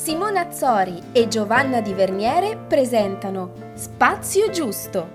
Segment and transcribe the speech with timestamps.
[0.00, 5.10] Simone Azzori e Giovanna Di Verniere presentano Spazio Giusto.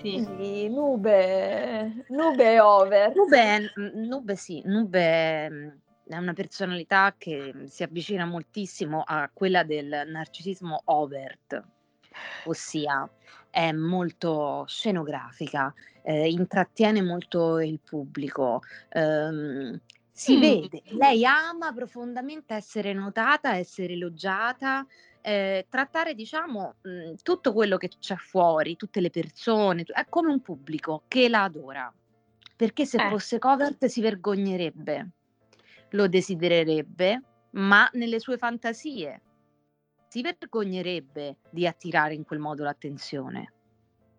[0.00, 0.26] Sì,
[0.70, 3.12] Nube, Nube over.
[3.14, 5.68] Nube, Nube sì, Nube mm,
[6.08, 11.62] è una personalità che si avvicina moltissimo a quella del narcisismo overt,
[12.44, 13.06] ossia
[13.50, 19.78] è molto scenografica, eh, intrattiene molto il pubblico, ehm,
[20.14, 24.86] si vede, lei ama profondamente essere notata, essere elogiata,
[25.22, 30.30] ehm, trattare diciamo, mhmm, tutto quello che c'è fuori, tutte le persone, tu è come
[30.30, 31.92] un pubblico che la adora.
[32.56, 33.06] Perché se Eh.
[33.06, 35.12] fosse covert si vergognerebbe,
[35.90, 39.22] lo desidererebbe, ma nelle sue fantasie.
[40.08, 43.54] Si vergognerebbe di attirare in quel modo l'attenzione.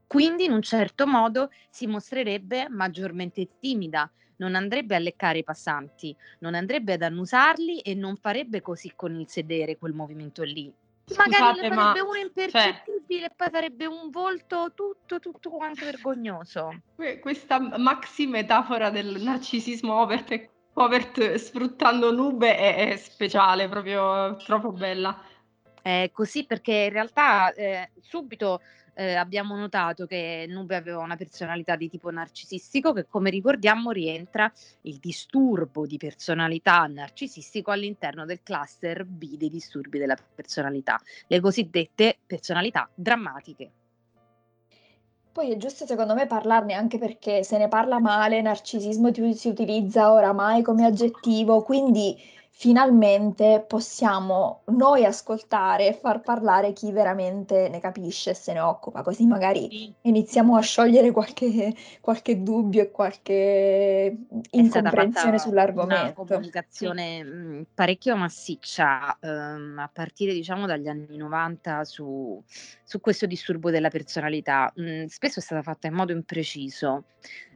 [0.08, 4.12] Quindi in un certo modo si mostrerebbe maggiormente timida,
[4.44, 9.16] non andrebbe a leccare i passanti, non andrebbe ad annusarli e non farebbe così con
[9.16, 10.72] il sedere quel movimento lì.
[11.18, 15.50] Magari Scusate, ne ma farebbe uno cioè impercettibile e poi farebbe un volto tutto, tutto
[15.50, 16.82] quanto vergognoso.
[16.96, 24.36] que- questa maxi metafora del narcisismo overt e covert sfruttando Nube è, è speciale, proprio
[24.38, 25.22] troppo bella.
[25.82, 28.62] È così perché in realtà eh, subito
[28.94, 34.52] eh, abbiamo notato che Nube aveva una personalità di tipo narcisistico che come ricordiamo rientra
[34.82, 42.18] il disturbo di personalità narcisistico all'interno del cluster B dei disturbi della personalità, le cosiddette
[42.26, 43.72] personalità drammatiche.
[45.34, 50.12] Poi è giusto secondo me parlarne anche perché se ne parla male, narcisismo si utilizza
[50.12, 52.16] oramai come aggettivo, quindi
[52.56, 59.02] finalmente possiamo noi ascoltare e far parlare chi veramente ne capisce e se ne occupa,
[59.02, 59.94] così magari Sì.
[60.02, 64.18] iniziamo a sciogliere qualche, qualche dubbio e qualche
[64.52, 66.14] incomprensione fatta una sull'argomento.
[66.14, 72.42] comunicazione mh, parecchio massiccia ehm, a partire diciamo dagli anni 90 su,
[72.84, 74.72] su questo disturbo della personalità.
[74.80, 77.06] Mm, spesso è stata fatta in modo impreciso.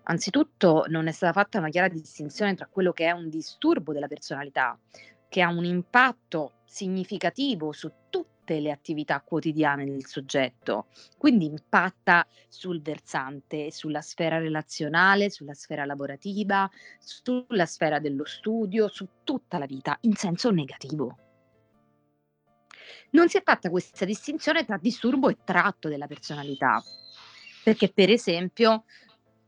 [0.09, 4.07] Anzitutto non è stata fatta una chiara distinzione tra quello che è un disturbo della
[4.07, 4.79] personalità,
[5.27, 12.81] che ha un impatto significativo su tutte le attività quotidiane del soggetto, quindi impatta sul
[12.81, 16.69] versante, sulla sfera relazionale, sulla sfera lavorativa,
[16.99, 21.17] sulla sfera dello studio, su tutta la vita in senso negativo.
[23.09, 26.81] Non si è fatta questa distinzione tra disturbo e tratto della personalità,
[27.61, 28.85] perché per esempio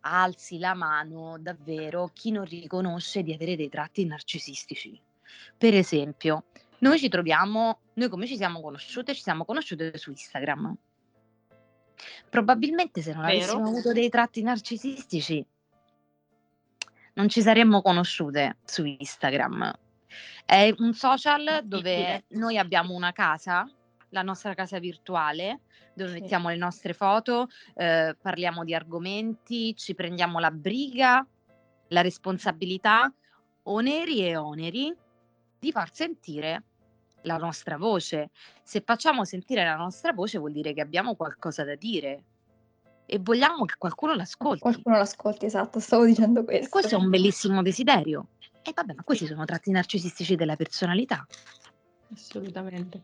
[0.02, 5.00] alzi la mano davvero chi non riconosce di avere dei tratti narcisistici.
[5.58, 6.46] Per esempio,
[6.80, 9.14] noi ci troviamo, noi come ci siamo conosciute?
[9.14, 10.76] Ci siamo conosciute su Instagram.
[12.30, 13.70] Probabilmente se non avessimo Vero?
[13.70, 15.46] avuto dei tratti narcisistici
[17.14, 19.74] non ci saremmo conosciute su Instagram.
[20.46, 23.70] È un social dove noi abbiamo una casa,
[24.09, 25.62] la nostra casa virtuale,
[25.94, 26.20] dove Sì.
[26.22, 31.25] mettiamo le nostre foto, eh, parliamo di argomenti, ci prendiamo la briga,
[31.90, 33.12] la responsabilità,
[33.64, 34.96] oneri e oneri
[35.59, 36.64] di far sentire
[37.24, 38.30] la nostra voce.
[38.63, 42.24] Se facciamo sentire la nostra voce vuol dire che abbiamo qualcosa da dire
[43.06, 44.62] e vogliamo che qualcuno l'ascolti.
[44.62, 46.69] Qualcuno l'ascolti, esatto, stavo dicendo E questo.
[46.69, 48.28] questo è un bellissimo desiderio.
[48.62, 51.25] E vabbè, ma questi sono tratti narcisistici della personalità.
[52.13, 53.01] Assolutamente.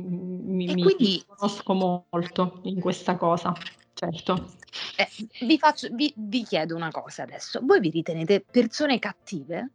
[0.00, 3.52] Mi, E mi quindi conosco molto in questa cosa,
[3.92, 4.54] certo.
[4.96, 5.08] eh,
[5.46, 7.60] vi, faccio, vi, vi chiedo una cosa adesso.
[7.62, 9.70] Voi vi ritenete persone cattive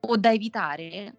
[0.00, 1.14] o da evitare?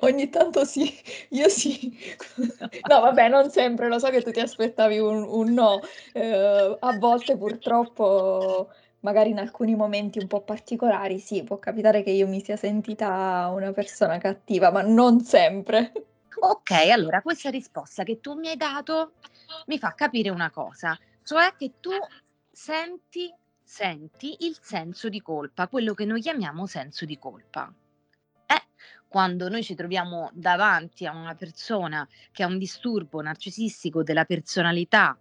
[0.00, 0.92] Ogni tanto sì,
[1.30, 1.96] io sì.
[2.88, 5.80] No, vabbè, non sempre, lo so che tu ti aspettavi un, un no.
[6.12, 8.68] Eh, a volte purtroppo
[9.00, 13.50] magari in alcuni momenti un po' particolari, sì, può capitare che io mi sia sentita
[13.54, 15.92] una persona cattiva, ma non sempre.
[16.38, 19.14] Ok, allora questa risposta che tu mi hai dato
[19.66, 21.90] mi fa capire una cosa, cioè che tu
[22.50, 27.72] senti, senti il senso di colpa, quello che noi chiamiamo senso di colpa.
[28.46, 28.62] Eh,
[29.08, 35.18] quando noi ci troviamo davanti a una persona che ha un disturbo narcisistico della personalità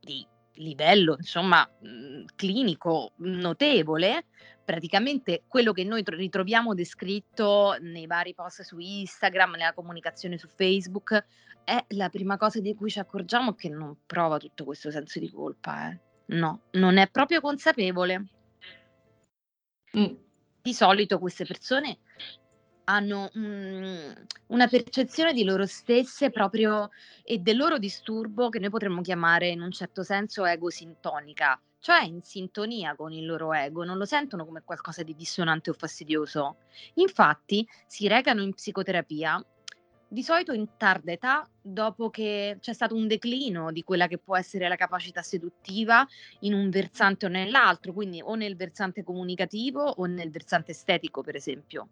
[0.00, 4.24] di livello, insomma, mh, clinico notevole,
[4.68, 11.24] praticamente quello che noi ritroviamo descritto nei vari post su Instagram, nella comunicazione su Facebook,
[11.64, 15.30] è la prima cosa di cui ci accorgiamo che non prova tutto questo senso di
[15.30, 15.88] colpa.
[15.88, 15.98] Eh.
[16.36, 18.26] No, non è proprio consapevole.
[19.96, 20.14] Mm.
[20.60, 22.00] Di solito queste persone
[22.90, 24.12] hanno mh,
[24.48, 26.88] una percezione di loro stesse proprio
[27.22, 32.02] e del loro disturbo che noi potremmo chiamare in un certo senso ego sintonica, cioè
[32.04, 36.56] in sintonia con il loro ego, non lo sentono come qualcosa di dissonante o fastidioso.
[36.94, 39.44] Infatti si recano in psicoterapia
[40.10, 44.34] di solito in tarda età, dopo che c'è stato un declino di quella che può
[44.34, 46.06] essere la capacità seduttiva
[46.40, 51.36] in un versante o nell'altro, quindi o nel versante comunicativo o nel versante estetico, per
[51.36, 51.88] esempio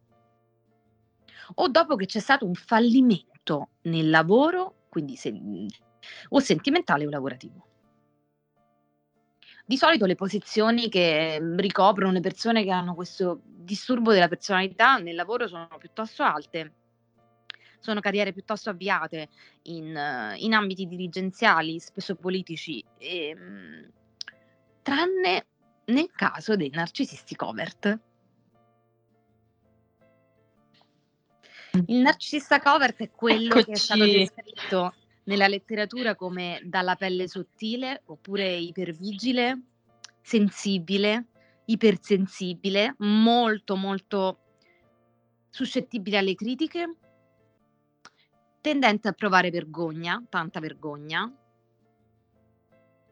[1.55, 5.33] o dopo che c'è stato un fallimento nel lavoro, quindi se,
[6.31, 7.67] o sentimentale o lavorativo.
[9.65, 15.17] Di solito le posizioni che ricoprono le persone che hanno questo disturbo della personalità nel
[15.17, 16.73] lavoro sono piuttosto alte,
[17.81, 19.29] sono carriere piuttosto avviate
[19.63, 23.91] in, in ambiti dirigenziali, spesso politici, e, ehm,
[24.83, 25.47] tranne
[25.87, 27.99] nel caso dei narcisisti covert.
[31.89, 33.65] Il narcisista covert è quello Eccoci.
[33.65, 34.95] che è stato descritto
[35.25, 39.61] nella letteratura come dalla pelle sottile oppure ipervigile,
[40.21, 41.27] sensibile,
[41.67, 44.39] ipersensibile, molto molto
[45.51, 46.97] suscettibile alle critiche,
[48.61, 51.33] tendente a provare vergogna, tanta vergogna,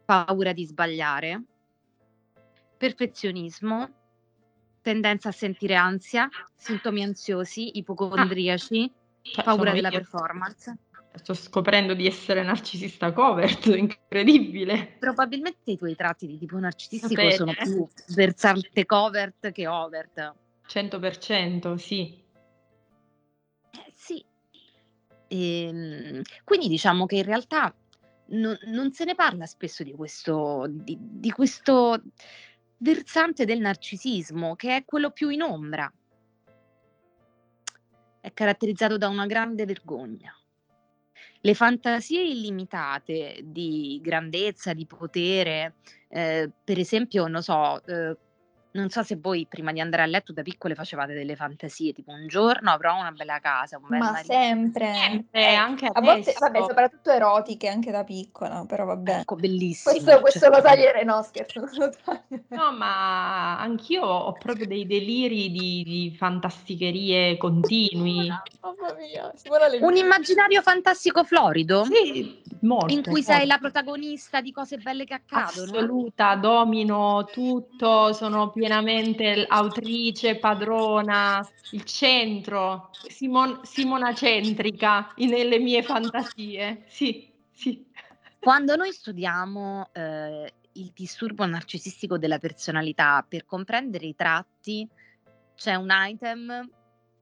[0.05, 1.43] paura di sbagliare,
[2.77, 4.04] perfezionismo,
[4.85, 8.91] tendenza a sentire ansia, sintomi ansiosi, ipocondriaci,
[9.37, 9.97] ah, paura della io.
[9.97, 10.77] performance.
[11.15, 14.97] Sto scoprendo di essere narcisista covert, incredibile.
[14.99, 20.33] Probabilmente i tuoi tratti di tipo narcisistico sono più versante covert che overt.
[20.67, 22.23] 100%, sì.
[23.71, 24.23] Eh, sì.
[25.27, 27.73] E, ehm, quindi diciamo che in realtà
[28.27, 32.03] non, non se ne parla spesso di questo, di, di questo
[32.77, 35.91] versante del narcisismo, che è quello più in ombra.
[38.19, 40.33] È caratterizzato da una grande vergogna.
[41.41, 45.75] Le fantasie illimitate di grandezza, di potere,
[46.09, 48.17] eh, per esempio, non so, eh,
[48.75, 52.11] non so se voi prima di andare a letto da piccole facevate delle fantasie, tipo
[52.11, 54.33] un giorno avrò una bella casa, un bel Ma marito.
[54.33, 59.19] sempre, sempre, eh, anche a volte, vabbè, soprattutto erotiche anche da piccola, però vabbè.
[59.19, 59.95] Ecco, bellissimo.
[59.95, 61.63] Questo, questo cioè, lo taglierei, no scherzo,
[62.49, 68.27] No, ma anch'io ho proprio dei deliri di, di fantasticherie continui.
[68.61, 69.31] Mamma mia,
[69.79, 71.85] un immaginario fantastico florido?
[71.85, 72.93] Sì, molto.
[72.93, 75.71] In cui sei la protagonista di cose belle che accadono?
[75.71, 85.83] Assoluta, domino tutto, sono piena pienamente autrice, padrona, il centro, Simon, Simona centrica nelle mie
[85.83, 86.83] fantasie.
[86.87, 87.85] Sì, sì.
[88.39, 94.89] Quando noi studiamo eh, il disturbo narcisistico della personalità per comprendere i tratti,
[95.53, 96.67] c'è un item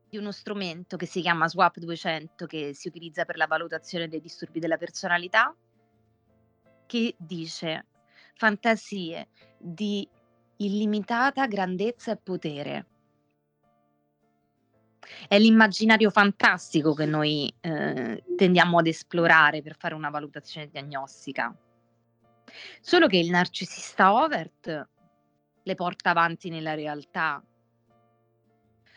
[0.08, 4.22] di uno strumento che si chiama SWAP 200 che si utilizza per la valutazione dei
[4.22, 5.53] disturbi della personalità
[6.86, 7.88] che dice
[8.34, 9.27] fantasie
[9.58, 10.08] di
[10.65, 12.86] illimitata grandezza e potere.
[15.27, 21.55] È l'immaginario fantastico che noi eh, tendiamo ad esplorare per fare una valutazione diagnostica.
[22.82, 24.88] Solo che il narcisista overt
[25.63, 27.43] le porta avanti nella realtà,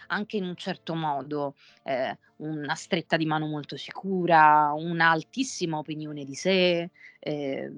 [0.08, 6.34] anche in un certo modo, eh, una stretta di mano molto sicura, un'altissima opinione di
[6.34, 7.72] sé, eh,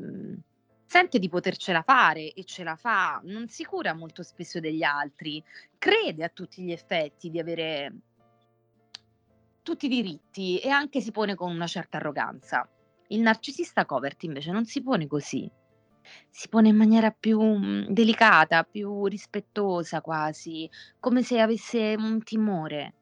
[0.89, 5.45] sente di potercela fare e ce la fa, non si cura molto spesso degli altri,
[5.77, 7.93] crede a tutti gli effetti di avere
[9.63, 12.67] tutti i diritti e anche si pone con una certa arroganza.
[13.09, 15.51] Il narcisista covert invece non si pone così,
[16.31, 22.95] si pone in maniera più mm, delicata, più rispettosa quasi, come se avesse un timore.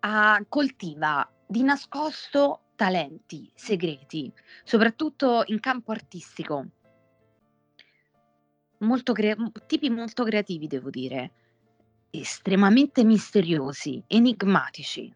[0.00, 4.32] Ah, coltiva di nascosto talenti segreti,
[4.64, 6.66] soprattutto in campo artistico.
[8.82, 9.36] molto crea-
[9.66, 11.30] tipi molto creativi, devo dire,
[12.10, 15.12] estremamente misteriosi, enigmatici.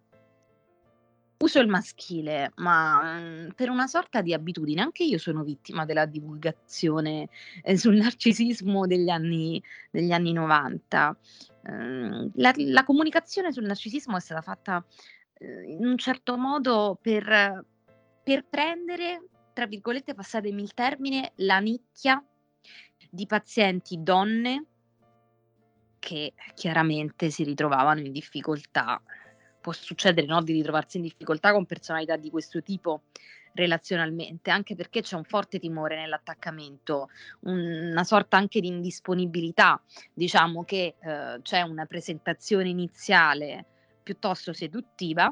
[1.38, 6.06] Uso il maschile, ma mm, per una sorta di abitudine, anche io sono vittima della
[6.06, 7.28] divulgazione
[7.62, 11.16] eh, sul narcisismo degli anni, degli anni 90.
[11.70, 14.82] Mm, la, la comunicazione sul narcisismo è stata fatta
[15.40, 17.64] in un certo modo per,
[18.22, 22.22] per prendere, tra virgolette, passatemi il termine, la nicchia
[23.10, 24.64] di pazienti donne
[25.98, 29.00] che chiaramente si ritrovavano in difficoltà.
[29.60, 33.02] Può succedere no, di ritrovarsi in difficoltà con personalità di questo tipo
[33.54, 37.08] relazionalmente, anche perché c'è un forte timore nell'attaccamento,
[37.40, 39.82] una sorta anche di indisponibilità.
[40.12, 43.64] Diciamo che eh, c'è una presentazione iniziale
[44.06, 45.28] piuttosto seduttiva,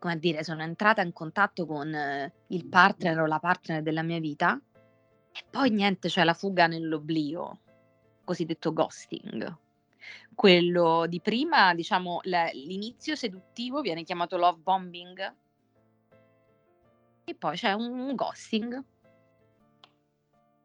[0.00, 4.02] come a dire, sono entrata in contatto con eh, il partner o la partner della
[4.02, 4.60] mia vita
[5.30, 7.60] e poi niente, cioè la fuga nell'oblio,
[8.24, 9.56] cosiddetto ghosting.
[10.34, 15.34] Quello di prima, diciamo, l'inizio seduttivo viene chiamato love bombing
[17.22, 18.84] e poi c'è un, ghosting.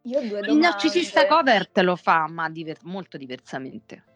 [0.02, 0.66] Io due Il domande.
[0.66, 4.16] narcisista covert lo fa, ma diver- molto diversamente.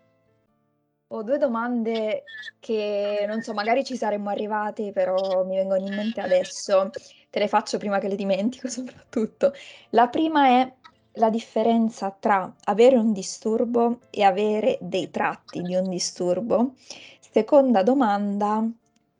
[1.13, 2.25] Ho due domande
[2.59, 6.91] che non so, magari ci saremmo arrivati, però mi vengono in mente adesso.
[7.29, 9.51] Te le faccio prima che le dimentico, soprattutto.
[9.89, 10.73] La prima è
[11.15, 16.75] la differenza tra avere un disturbo e avere dei tratti di un disturbo.
[17.19, 18.65] Seconda domanda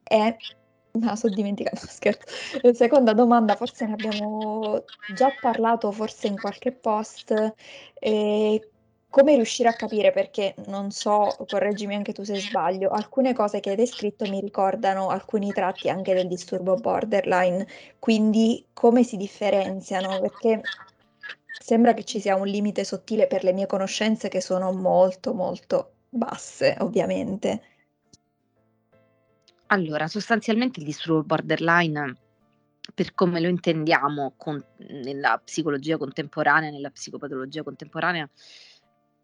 [0.03, 0.39] è
[0.93, 2.25] Me la so dimenticata, no, scherzo.
[2.73, 7.31] Seconda domanda, forse ne abbiamo già parlato, forse in qualche post,
[7.99, 8.59] ehm,
[9.11, 13.71] come riuscire a capire, perché non so, correggimi anche tu se sbaglio, alcune cose che
[13.71, 17.67] hai descritto mi ricordano alcuni tratti anche del disturbo borderline,
[17.99, 20.17] quindi come si differenziano?
[20.21, 20.61] Perché
[21.61, 25.91] sembra che ci sia un limite sottile per le mie conoscenze che sono molto, molto
[26.09, 27.61] basse, ovviamente.
[29.67, 32.15] Allora, sostanzialmente il disturbo borderline,
[32.93, 38.29] per come lo intendiamo con- nella psicologia contemporanea, nella psicopatologia contemporanea,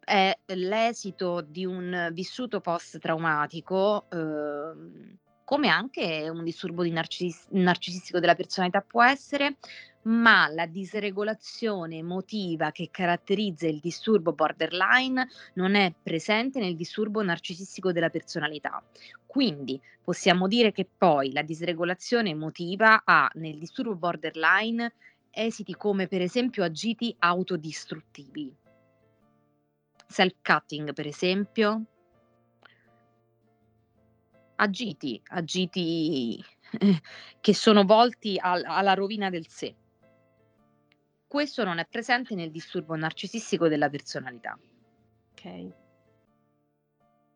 [0.07, 8.33] è l'esito di un vissuto post-traumatico, ehm, come anche un disturbo di narcis- narcisistico della
[8.35, 9.57] personalità può essere,
[10.03, 17.91] ma la disregolazione emotiva che caratterizza il disturbo borderline non è presente nel disturbo narcisistico
[17.91, 18.81] della personalità.
[19.25, 24.93] Quindi possiamo dire che poi la disregolazione emotiva ha nel disturbo borderline
[25.29, 28.66] esiti come per esempio agiti autodistruttivi.
[30.07, 31.83] Self-cutting, per esempio.
[34.55, 36.43] Agiti, agiti
[37.39, 39.75] che sono volti al- alla rovina del sé.
[41.27, 44.57] Questo non è presente nel disturbo narcisistico della personalità.
[45.33, 45.71] Ok.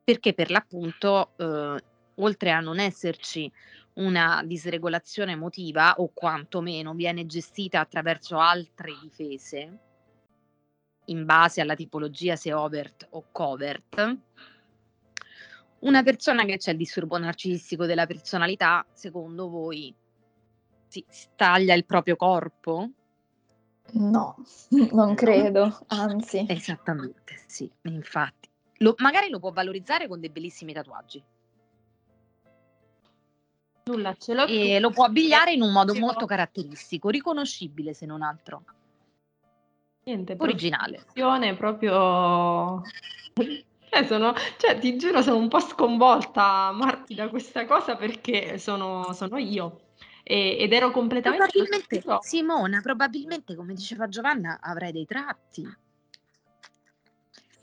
[0.04, 1.78] Perché per l'appunto, uhm,
[2.16, 3.52] oltre a non esserci
[3.94, 9.78] una disregolazione emotiva, o quantomeno viene gestita attraverso altre difese,
[11.12, 14.18] in base alla tipologia se overt o covert,
[15.80, 19.94] una persona che c'ha il disturbo narcisistico della personalità, secondo voi,
[20.88, 22.90] si taglia il proprio corpo?
[23.94, 24.36] No,
[24.92, 25.14] non No.
[25.16, 26.46] credo, anzi.
[26.48, 28.50] Esattamente, sì, infatti.
[28.78, 31.24] Lo magari lo può valorizzare con dei bellissimi tatuaggi.
[33.84, 38.22] Nulla, ce l'ho E lo può abbigliare in un modo molto caratteristico, riconoscibile se non
[38.22, 38.64] altro,
[40.04, 41.06] Niente, originale.
[41.56, 42.82] proprio
[43.34, 49.14] eh, sono cioè ti giuro sono un po' sconvolta, Marti, da questa cosa perché sono
[49.14, 49.82] sono io.
[50.24, 55.68] E ed ero completamente Probabilmente Simona, probabilmente come diceva Giovanna avrai dei tratti.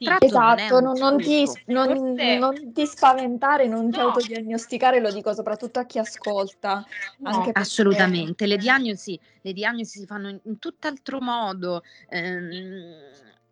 [0.00, 0.14] Sì.
[0.20, 4.00] Esatto, non non ti non non ti spaventare, non ti No.
[4.00, 6.84] autodiagnosticare, lo dico soprattutto a chi ascolta,
[7.18, 7.30] No.
[7.32, 12.92] perché Assolutamente, le diagnosi le diagnosi si fanno in in tutt'altro modo, ehm,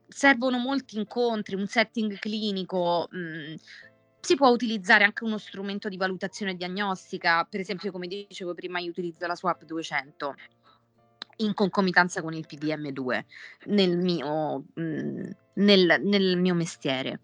[0.08, 3.54] servono molti incontri, un setting clinico, mhmm,
[4.20, 8.90] si può utilizzare anche uno strumento di valutazione diagnostica, per esempio come dicevo prima io
[8.90, 10.34] utilizzo la SWAP 200
[11.36, 13.24] in concomitanza con il PDM2
[13.66, 17.20] nel mio mhmm, nel nel mio mestiere.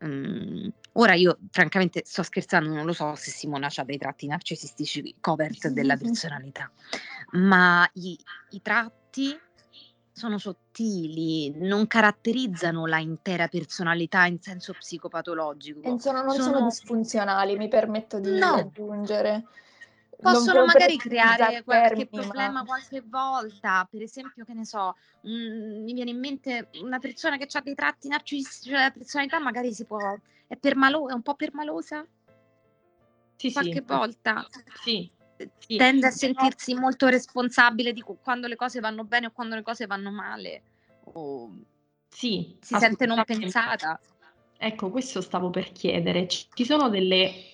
[0.00, 5.16] Mhmm, ora io francamente sto scherzando, non lo so se Simona c'ha dei tratti narcisistici
[5.20, 6.70] covert della personalità,
[7.32, 8.18] ma i
[8.50, 9.36] i tratti
[10.16, 15.98] sono sottili, non caratterizzano la intera personalità in senso psicopatologico.
[15.98, 18.58] sono non sono Sono disfunzionali, mi permetto di No.
[18.58, 19.44] aggiungere.
[20.20, 25.92] Possono magari creare qualche problema ma qualche volta, per esempio, che ne so, mhmm, mi
[25.92, 29.98] viene in mente una persona che c'ha dei tratti narcisistici della personalità magari si può
[30.46, 32.06] è permalo è un po' permalosa?
[33.36, 33.84] Sì, Qualche sì.
[33.86, 34.46] volta
[34.82, 35.10] Sì,
[35.58, 35.76] sì.
[35.76, 39.86] tende a sentirsi molto responsabile di quando le cose vanno bene o quando le cose
[39.86, 40.62] vanno male,
[41.04, 41.50] o
[42.08, 43.98] Sì, si sente non pensata.
[44.56, 46.28] Ecco, questo stavo per chiedere.
[46.28, 47.52] Ci sono delle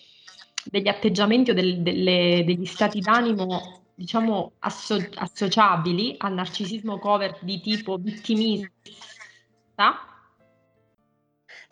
[0.65, 7.61] degli atteggiamenti o del delle degli stati d'animo, diciamo, asso associabili al narcisismo covert di
[7.61, 8.71] tipo vittimista?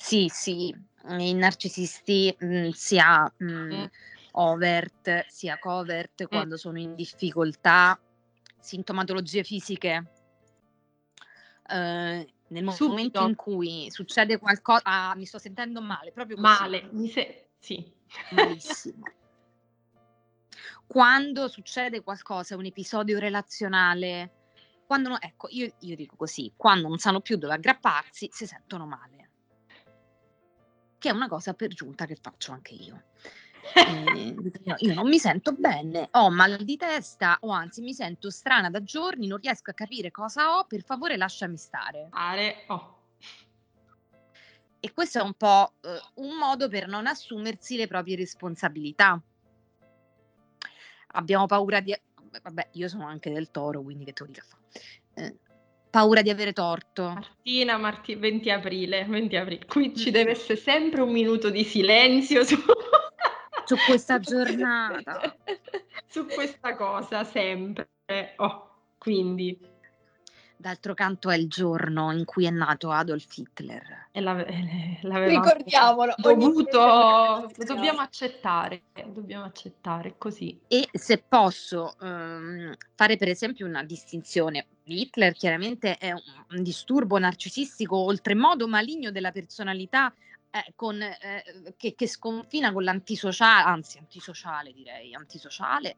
[0.01, 0.73] Sì, sì,
[1.05, 3.89] mhmm, i narcisisti, mhmm, sia, mhmm, Mh.
[4.33, 6.29] overt sia covert, Mh.
[6.29, 8.01] quando sono in difficoltà,
[8.61, 10.09] sintomatologie fisiche
[11.71, 13.21] uhm, nel momento Subito.
[13.21, 16.71] in cui succede qualco ah, mi sto sentendo male, proprio così.
[16.71, 17.93] Male, mi se sì.
[18.31, 19.05] Malissimo.
[20.87, 24.33] Quando succede qualcosa, un episodio relazionale,
[24.87, 28.87] quando no ecco, io io dico così, quando non sanno più dove aggrapparsi, si sentono
[28.87, 29.31] male.
[30.99, 33.03] Che è una cosa per giunta che faccio anche io.
[34.65, 38.71] Io io non mi sento bene, ho mal di testa o anzi mi sento strana
[38.71, 42.09] da giorni, non riesco a capire cosa ho, per favore lasciami stare.
[42.13, 42.98] Are oh.
[44.81, 49.21] E questo è un po', uhm, un modo per non assumersi le proprie responsabilità.
[51.13, 51.97] Abbiamo paura di
[52.43, 54.57] vabbè, io sono anche del Toro, quindi che te lo fa'.
[55.15, 55.37] Ehm,
[55.91, 57.13] paura di avere torto.
[57.15, 62.45] Martina, Marti 20 aprile, 20 apri qui ci deve esse sempre un minuto di silenzio
[62.45, 62.57] su
[63.65, 65.37] Su questa giornata.
[66.07, 67.89] su questa cosa, sempre.
[68.37, 69.59] Oh, quindi
[70.61, 74.09] D'altro canto è il giorno in cui è nato Adolf Hitler.
[74.11, 74.45] E l'ave
[75.01, 80.59] eh, Ricordiamolo, dovuto dobbiamo accettare, dobbiamo accettare, così.
[80.67, 87.19] E se posso, uhm, fare per esempio una distinzione, Hitler chiaramente è un un disturbo
[87.19, 90.13] narcisistico oltremodo maligno della personalità,
[90.51, 95.97] eh, con ehm, che che sconfina con l'antisocia anzi antisociale direi, antisociale.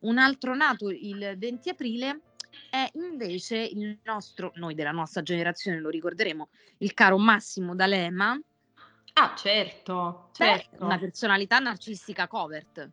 [0.00, 2.20] Un altro nato il 20 aprile
[2.70, 8.38] è invece il nostro noi della nostra generazione lo ricorderemo, il caro Massimo D'Alema
[9.18, 10.44] Ah certo, beh,
[10.78, 10.98] una certo.
[10.98, 12.90] personalità narcisistica covert.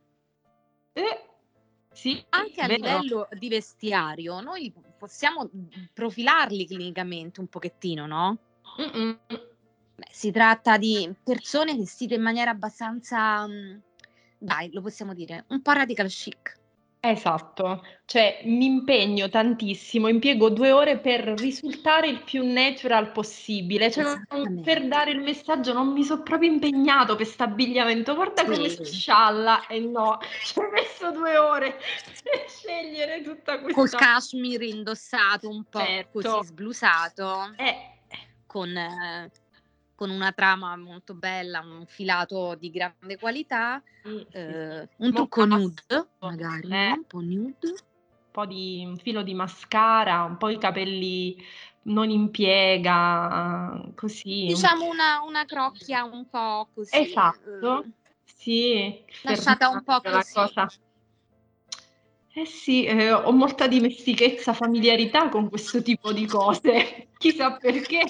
[0.94, 1.30] Eh,
[1.92, 2.82] sì, Anche a vero.
[2.82, 5.50] livello di vestiario, noi possiamo,
[5.94, 8.38] profilarli clinicamente un pochettino, no?
[9.96, 13.82] Beh, si tratta di persone vestite in maniera abbastanza, mhmm,
[14.40, 16.62] dai, lo possiamo dire, un po' radical chic.
[17.06, 24.04] Esatto, cioè mi impegno tantissimo, impiego 2 ore per risultare il più natural possibile, cioè
[24.06, 24.88] non per Esattamente.
[24.88, 28.86] dare il messaggio non mi so proprio impegnato per st'abbigliamento, guarda come Sì.
[28.86, 31.78] scialla, e no, ci ho messo 2 ore
[32.24, 36.44] per scegliere tutta Col questa cashmere indossato un po' così Certo.
[36.44, 37.66] sblusato, Eh,
[38.08, 38.28] eh.
[38.46, 38.70] con
[40.04, 44.94] con una trama molto bella, un filato di grande qualità, Sì, uhm, sì.
[44.98, 45.82] un trucco nude
[46.20, 46.92] magari, eh.
[46.92, 47.70] un po' nude.
[47.70, 51.38] Un po' di un filo di mascara, un po' i capelli
[51.84, 57.94] non in piega, così, Diciamo una una crocchia un po' così, Esatto, uhm
[58.26, 60.34] sì, lasciata un po' così.
[60.34, 60.68] cosa
[62.36, 68.02] Eh sì, ehm, ho molta dimestichezza, familiarità con questo tipo di cose, chissà perché.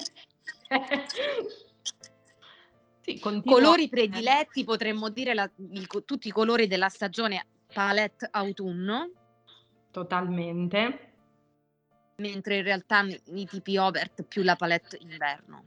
[3.24, 9.10] Sì, continuo Colori prediletti potremmo dire la il tutti i colori della stagione palette autunno.
[9.90, 11.12] Totalmente.
[12.16, 15.64] Mentre in realtà i tipi overt più la palette inverno.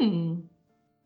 [0.00, 0.32] Mh.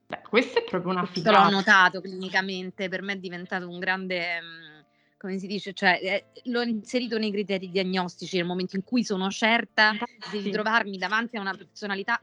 [0.07, 1.50] Beh, questa è proprio una Questo l'ho figata.
[1.50, 4.85] notato clinicamente, per me è diventato un grande, mhmm,
[5.18, 9.28] come si dice, cioè, ehm, l'ho inserito nei criteri diagnostici nel momento in cui sono
[9.31, 9.92] certa
[10.31, 12.18] di ritrovarmi davanti a una personalità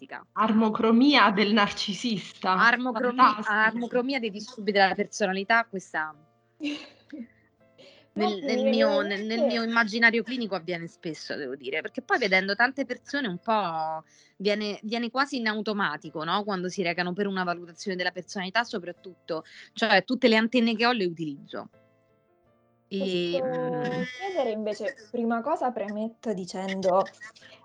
[0.00, 0.26] narcisistica.
[0.32, 2.52] Armocromia del narcisista.
[2.52, 3.52] Armocromi Fantastico.
[3.52, 6.14] armocromia dei disturbi della personalità, questa
[8.12, 12.54] nel nel mio nel nel mio immaginario clinico avviene spesso, devo dire, perché poi vedendo
[12.54, 14.04] tante persone un po'
[14.36, 19.44] viene viene quasi in automatico, no, quando si recano per una valutazione della personalità soprattutto,
[19.72, 21.68] cioè tutte le antenne che ho le utilizzo.
[22.96, 27.10] Posso Ehm chiedere invece, prima cosa premetto dicendo,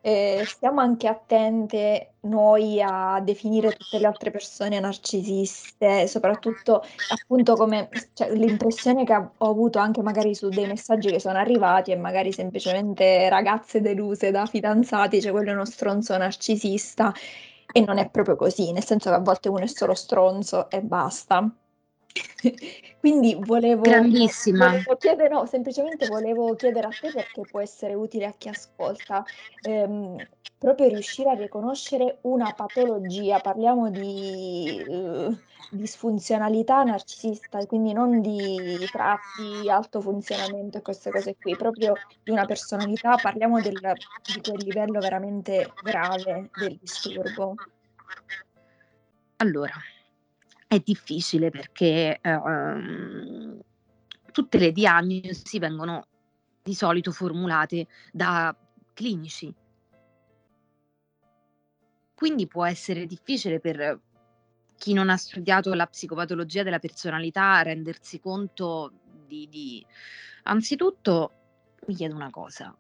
[0.02, 7.90] ehm, stiamo anche attente noi a definire tutte le altre persone narcisiste, soprattutto appunto come
[8.14, 12.32] cioè l'impressione che ho avuto anche magari su dei messaggi che sono arrivati e magari
[12.32, 17.14] semplicemente ragazze deluse da fidanzati, cioè quello è uno stronzo narcisista
[17.72, 20.82] e non è proprio così, nel senso che a volte uno è solo stronzo e
[20.82, 21.50] basta.
[23.00, 24.68] Quindi volevo Grandissima.
[24.68, 29.26] volevo chiedere no, semplicemente volevo chiedere a te perché può essere utile a chi ascolta,
[29.62, 30.26] ehm,
[30.58, 35.38] proprio riuscire a riconoscere una patologia, parliamo di, uhm,
[35.70, 42.46] disfunzionalità narcisista, quindi non di tratti, alto funzionamento e queste cose qui, proprio di una
[42.46, 47.58] personalità, parliamo del di quel livello veramente grave del disturbo.
[49.38, 49.74] Allora,
[50.68, 53.60] è difficile perché, uhm,
[54.32, 56.08] tutte le diagnosi vengono
[56.64, 58.56] di solito formulate da
[58.94, 59.54] clinici.
[62.16, 64.00] Quindi può essere difficile per
[64.78, 68.92] chi non ha studiato la psicopatologia della personalità rendersi conto
[69.28, 69.86] di di
[70.44, 71.32] anzitutto
[71.88, 72.76] mi chiedo una cosa: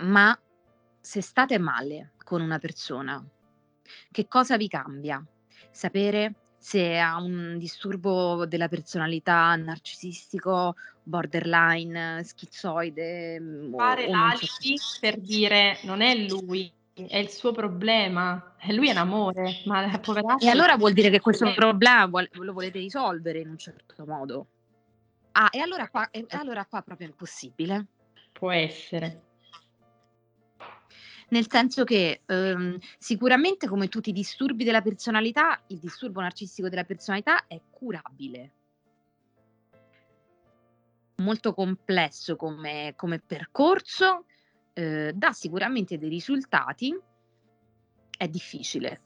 [0.00, 0.38] ma
[1.00, 3.24] se state male con una persona,
[4.10, 5.24] che cosa vi cambia?
[5.70, 6.34] Sapere
[6.66, 10.74] se ha un disturbo della personalità narcisistico,
[11.04, 17.28] borderline, schizoide, mhmm, o Fare non so l'alibi per dire: "Non è lui, è il
[17.28, 21.44] suo problema, e lui è un amore, ma E poveraccio" allora vuol dire che questo
[21.46, 21.54] Eh.
[21.54, 24.46] problema lo volete risolvere in un certo modo.
[25.38, 27.86] Ah, e allora qua e allora qua proprio è impossibile.
[28.32, 29.25] Può essere.
[31.28, 36.84] Nel senso che, uhm, sicuramente come tutti i disturbi della personalità, il disturbo narcistico della
[36.84, 38.52] personalità è curabile.
[41.16, 44.26] Molto complesso come come percorso,
[44.74, 46.94] uhm, dà sicuramente dei risultati,
[48.16, 49.02] è difficile.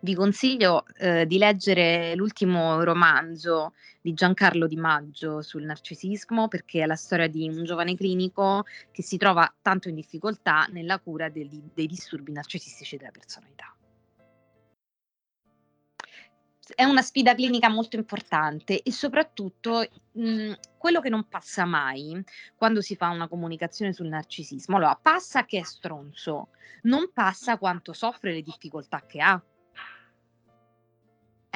[0.00, 6.86] Vi consiglio, uhm, di leggere l'ultimo romanzo di Giancarlo Di Maggio sul narcisismo, perché è
[6.86, 11.62] la storia di un giovane clinico che si trova tanto in difficoltà nella cura degli
[11.74, 13.74] dei disturbi narcisistici della personalità.
[16.74, 22.22] È una sfida clinica molto importante e soprattutto, mhmm, quello che non passa mai
[22.54, 26.50] quando si fa una comunicazione sul narcisismo, allora passa che è stronzo,
[26.82, 29.40] non passa quanto soffre le difficoltà che ha.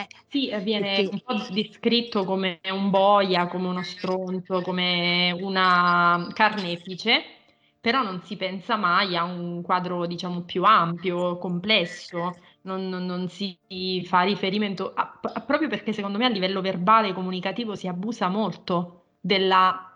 [0.01, 6.31] Eh, Sì, e viene un po' descritto come un boia, come uno stronzo, come una
[6.33, 7.23] carnefice,
[7.81, 13.29] però non si pensa mai a un quadro, diciamo, più ampio, complesso, non non non
[13.29, 13.59] si
[14.05, 19.07] fa riferimento a p proprio perché secondo me a livello verbale, comunicativo si abusa molto
[19.21, 19.87] della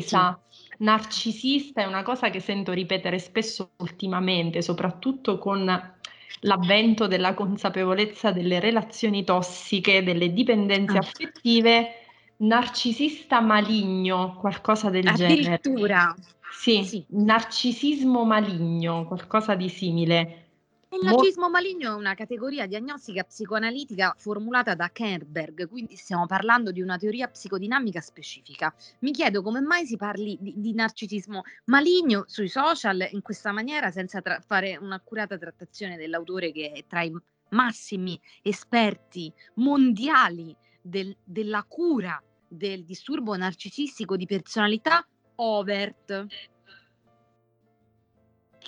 [0.00, 0.26] Sì.
[0.26, 0.38] offesa.
[0.80, 5.97] Narcisista è una cosa che sento ripetere spesso ultimamente, soprattutto con
[6.40, 10.98] l'avvento della consapevolezza delle relazioni tossiche, delle dipendenze Ah.
[10.98, 11.90] affettive,
[12.38, 15.60] narcisista maligno, qualcosa del genere.
[15.64, 16.14] Addirittura?
[16.48, 17.06] Sì, Sì.
[17.08, 20.47] narcisismo maligno, qualcosa di simile.
[20.90, 26.80] Il narcisismo maligno è una categoria diagnostica psicoanalitica formulata da Kerberg, quindi stiamo parlando di
[26.80, 28.74] una teoria psicodinamica specifica.
[29.00, 33.90] Mi chiedo come mai si parli di di narcisismo maligno sui social in questa maniera
[33.90, 37.14] senza tra fare un'accurata trattazione dell'autore che è tra i
[37.50, 46.26] massimi esperti mondiali del della cura del disturbo narcisistico di personalità overt.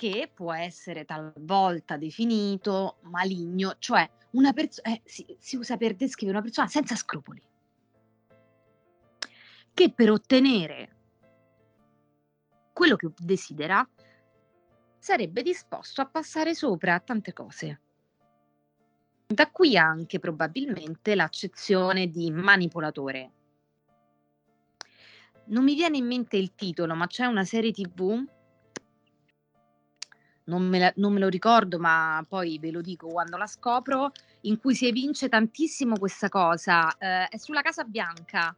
[0.01, 6.39] Che può essere talvolta definito maligno, cioè una perso eh, si si usa per descrivere
[6.39, 7.39] una persona senza scrupoli.
[9.71, 10.95] Che per ottenere
[12.73, 13.87] quello che desidera,
[14.97, 17.81] sarebbe disposto a passare sopra a tante cose.
[19.27, 23.31] Da qui anche probabilmente l'accezione di manipolatore.
[25.45, 28.39] Non mi viene in mente il titolo, ma c'è una serie TV
[30.51, 34.11] non me la non me lo ricordo, ma poi ve lo dico quando la scopro,
[34.41, 36.93] in cui si evince tantissimo questa cosa.
[36.97, 38.53] Ehm, è sulla Casa Bianca.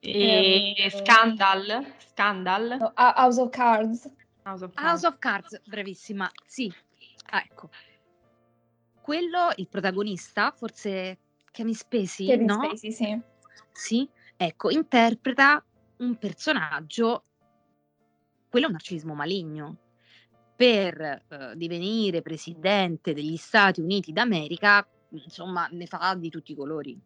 [0.00, 1.84] Ehm, Ehm Scandal?
[2.10, 2.76] Scandal?
[2.78, 4.10] No, House of Cards.
[4.44, 5.04] House of House Cards.
[5.04, 6.72] of Cards, bravissima, sì.
[7.30, 7.70] Ah, ecco.
[9.00, 11.18] Quello il protagonista, forse
[11.50, 12.54] Kevin Spacey, Kevin no?
[12.54, 13.20] Spacey, sì.
[13.72, 15.64] Sì, ecco, interpreta
[15.98, 17.24] un personaggio
[18.56, 19.76] quello è un narcisismo maligno.
[20.56, 26.98] Per, uhm, divenire presidente degli Stati Uniti d'America, insomma, ne fa di tutti i colori.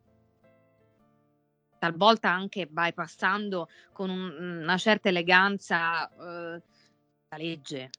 [1.78, 6.60] Talvolta anche bypassando con un una certa eleganza, uhm,
[7.30, 7.90] la legge.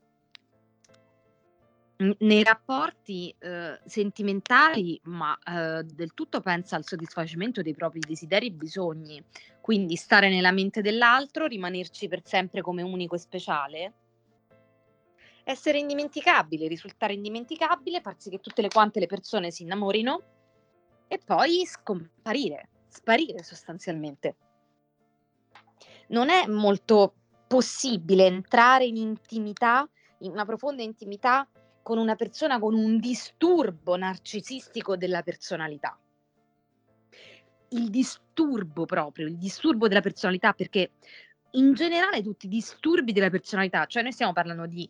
[2.19, 5.37] Nei rapporti, uhm, sentimentali, ma,
[5.83, 9.23] del tutto pensa al soddisfacimento dei propri desideri e bisogni.
[9.59, 13.93] Quindi stare nella mente dell'altro, rimanerci per sempre come unico e speciale
[15.43, 20.21] essere indimenticabile, risultare indimenticabile, far sì che tutte le quante le persone si innamorino
[21.07, 24.35] e poi scomparire, sparire sostanzialmente.
[26.07, 27.13] Non è molto
[27.47, 29.87] possibile entrare in intimità,
[30.19, 31.47] in una profonda intimità
[31.81, 35.99] con una persona con un disturbo narcisistico della personalità.
[37.69, 40.91] Il disturbo proprio, il disturbo della personalità, perché
[41.51, 44.89] in generale tutti i disturbi della personalità, cioè noi stiamo parlando di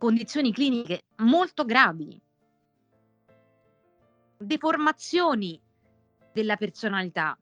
[0.00, 2.18] condizioni cliniche molto gravi,
[4.38, 5.60] deformazioni
[6.32, 7.38] della personalità.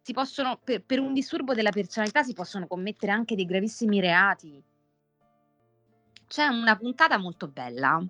[0.00, 4.60] Si possono, per, per un disturbo della personalità si possono commettere anche dei gravissimi reati.
[6.26, 8.04] C'è una puntata molto bella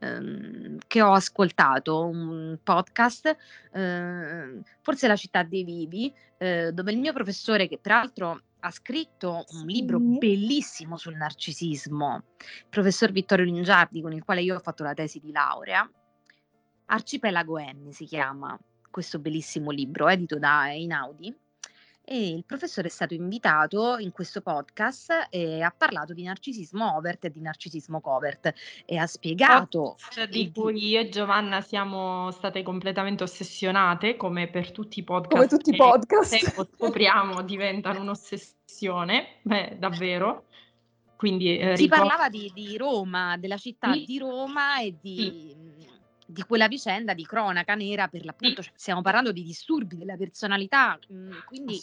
[0.00, 3.36] ehm, che ho ascoltato, un podcast,
[3.74, 9.44] eh, forse La città dei vivi, eh, dove il mio professore, che peraltro ha scritto
[9.50, 10.18] un libro Sì.
[10.18, 15.18] bellissimo sul narcisismo, il professor Vittorio Lingiardi, con il quale io ho fatto la tesi
[15.20, 15.88] di laurea.
[16.86, 18.58] Arcipelago N si chiama
[18.90, 21.34] questo bellissimo libro, edito da Einaudi.
[22.04, 27.26] E il professore è stato invitato in questo podcast e ha parlato di narcisismo overt
[27.26, 28.52] e di narcisismo covert
[28.84, 34.48] e ha spiegato Podcast di il- cui io e Giovanna siamo state completamente ossessionate, come
[34.48, 35.32] per tutti i podcast.
[35.36, 36.70] Come tutti i podcast.
[36.74, 40.46] scopriamo diventano un'ossessione, beh, davvero.
[41.16, 44.04] Quindi eh, Si ricordo- parlava di, di Roma, della città Sì.
[44.06, 45.54] di Roma e di,
[46.32, 48.62] di quella vicenda di cronaca nera per l'appunto.
[48.62, 51.80] Cioè, stiamo parlando di disturbi della personalità, mm, quindi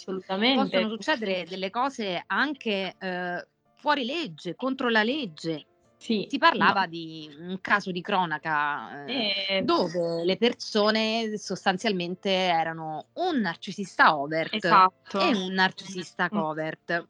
[0.55, 5.65] possono succedere delle cose anche eh, fuori legge, contro la legge.
[5.97, 13.07] Sì, Si parlava di un caso di cronaca eh, Eh, dove le persone sostanzialmente erano
[13.15, 15.19] un narcisista overt esatto.
[15.19, 16.27] e un narcisista Mm.
[16.37, 17.07] covert.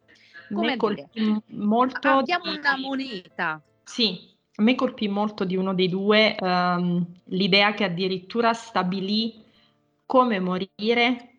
[0.49, 1.09] Me Come dire,
[1.49, 3.61] molto abbiamo una moneta.
[3.83, 9.41] Sì, a me colpì molto di uno dei due ehm, l'idea che addirittura stabilì
[10.05, 11.29] come morire,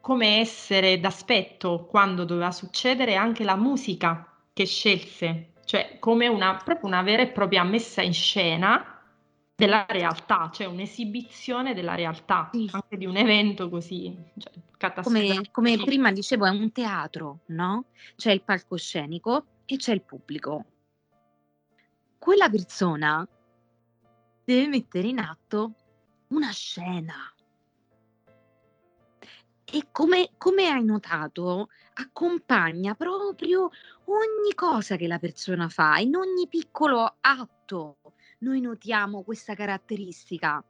[0.00, 6.86] come essere d'aspetto quando doveva succedere, anche la musica che scelse, cioè come una, proprio
[6.88, 8.86] una vera e propria messa in scena
[9.54, 12.68] della realtà, cioè un'esibizione della realtà, Sì.
[12.72, 15.50] anche di un evento così, cioè, Come, catastrofico.
[15.52, 17.86] come prima dicevo, è un teatro, no?
[18.16, 20.71] C'è il palcoscenico e c'è il pubblico.
[22.22, 23.28] Quella persona
[24.44, 25.74] deve mettere in atto
[26.28, 27.16] una scena.
[29.64, 33.70] E come, come hai notato, accompagna proprio
[34.04, 37.96] ogni cosa che la persona fa, in ogni piccolo atto.
[38.38, 40.64] Noi notiamo questa caratteristica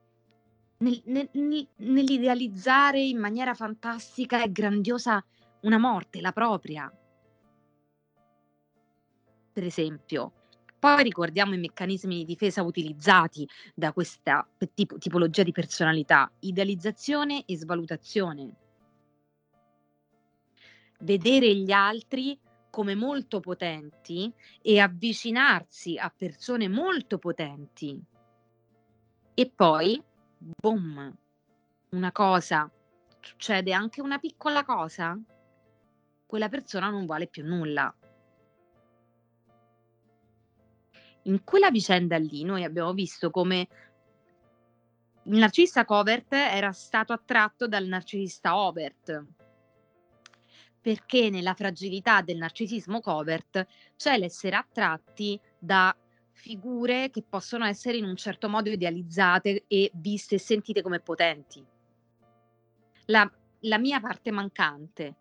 [0.78, 5.22] nel- nel- nel- nell'idealizzare in maniera fantastica e grandiosa
[5.60, 6.90] una morte, la propria.
[9.52, 10.32] Per esempio,
[10.82, 17.56] poi ricordiamo i meccanismi di difesa utilizzati da questa tipo- tipologia di personalità, idealizzazione e
[17.56, 18.56] svalutazione.
[20.98, 22.36] Vedere gli altri
[22.68, 28.02] come molto potenti e avvicinarsi a persone molto potenti.
[29.34, 30.02] E poi,
[30.36, 31.16] boom,
[31.90, 32.68] una cosa,
[33.20, 35.16] succede anche una piccola cosa,
[36.26, 37.94] quella persona non vale più nulla.
[41.24, 43.68] In quella vicenda lì noi abbiamo visto come
[45.24, 49.24] il narcisista covert era stato attratto dal narcisista overt,
[50.80, 53.64] perché nella fragilità del narcisismo covert
[53.96, 55.96] c'è l'essere attratti da
[56.32, 61.64] figure che possono essere in un certo modo idealizzate e viste e sentite come potenti.
[63.06, 63.30] La,
[63.60, 65.16] la mia parte mancante,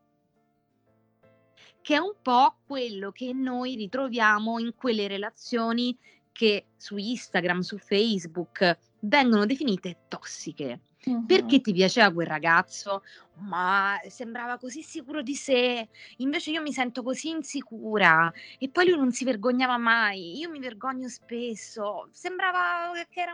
[1.81, 5.97] che è un po' quello che noi ritroviamo in quelle relazioni
[6.31, 10.81] che su Instagram, su Facebook vengono definite tossiche.
[11.03, 11.25] Mhm.
[11.25, 13.01] Perché ti piaceva quel ragazzo?
[13.39, 18.97] Ma sembrava così sicuro di sé, invece io mi sento così insicura e poi lui
[18.99, 23.33] non si vergognava mai, io mi vergogno spesso, sembrava che era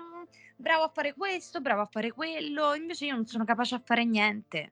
[0.55, 4.05] bravo a fare questo, bravo a fare quello, invece io non sono capace a fare
[4.05, 4.71] niente.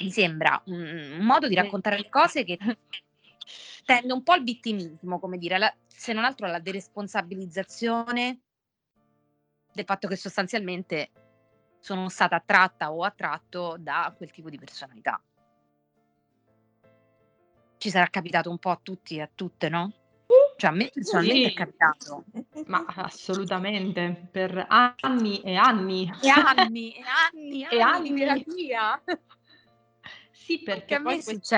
[0.00, 2.58] Mi sembra un, un modo di raccontare le cose che
[3.84, 8.40] tende un po' al vittimismo, come dire, alla- se non altro alla deresponsabilizzazione
[9.72, 11.10] del fatto che sostanzialmente
[11.80, 15.20] sono stata attratta o attratto da quel tipo di personalità.
[17.76, 19.92] Ci sarà capitato un po' a tutti e a tutte, no?
[20.56, 21.52] Cioè a me personalmente Sì.
[21.52, 22.24] è capitato.
[22.66, 26.10] Ma assolutamente, per anni e anni.
[26.22, 28.44] E anni, e anni, E anni di anni.
[28.44, 29.02] terapia.
[30.44, 31.56] Sì, perché poi questo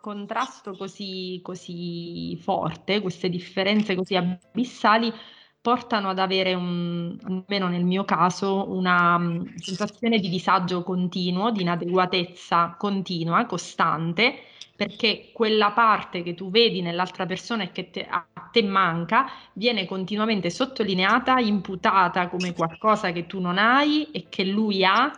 [0.00, 5.12] contrasto così, così forte, queste differenze così abissali,
[5.60, 11.62] portano ad avere, un, almeno nel mio caso, una mm, sensazione di disagio continuo, di
[11.62, 14.36] inadeguatezza continua, costante,
[14.76, 19.84] perché quella parte che tu vedi nell'altra persona e che te- a te manca viene
[19.84, 25.10] continuamente sottolineata, imputata come qualcosa che tu non hai e che lui ha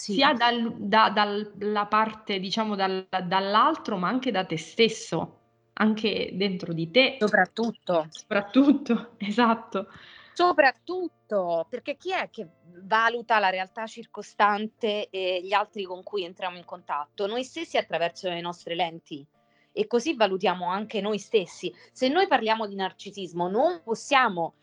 [0.00, 0.14] Sì.
[0.14, 5.40] sia dal- da- dalla parte, diciamo, dal- dall'altro, ma anche da te stesso,
[5.74, 8.06] anche dentro di te, Soprattutto.
[8.08, 9.88] soprattutto, esatto.
[10.32, 12.48] Soprattutto, perché chi è che
[12.84, 17.26] valuta la realtà circostante e gli altri con cui entriamo in contatto?
[17.26, 19.26] Noi stessi attraverso le nostre lenti.
[19.72, 21.70] E così valutiamo anche noi stessi.
[21.92, 24.54] Se noi parliamo di narcisismo, non possiamo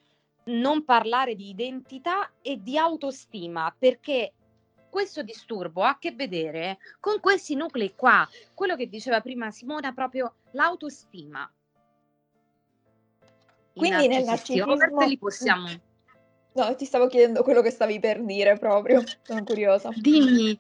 [0.45, 4.33] non parlare di identità e di autostima, perché
[4.97, 9.93] questo disturbo ha a che vedere con questi nuclei qua, quello che diceva prima Simona,
[9.93, 11.47] proprio l'autostima.
[13.75, 15.69] Quindi nel narcisismo- li possiamo...
[16.53, 19.91] No, ti stavo chiedendo quello che stavi per dire proprio, sono curiosa.
[19.93, 20.59] Dimmi,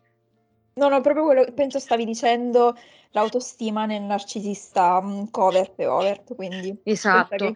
[0.75, 2.77] No, no, proprio quello che penso stavi dicendo,
[3.13, 7.53] l'autostima nel narcisista mm, covert e overt, quindi esatto.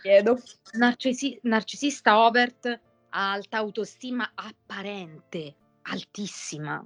[0.72, 2.66] Narcisi- narcisista overt
[3.10, 5.58] ha alta autostima apparente,
[5.92, 6.84] altissima.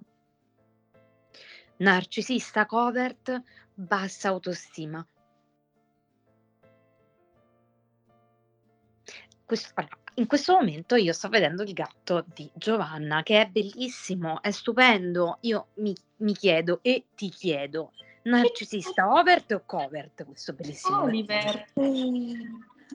[1.77, 3.41] Narcisista covert,
[3.73, 5.05] bassa autostima.
[9.45, 14.41] Questo- allora, in questo momento io sto vedendo il gatto di Giovanna, che è bellissimo,
[14.41, 15.37] è stupendo.
[15.41, 17.91] Io mi, mi chiedo e ti chiedo,
[18.23, 21.01] narcisista overt o covert questo bellissimo?
[21.03, 21.65] Oliver.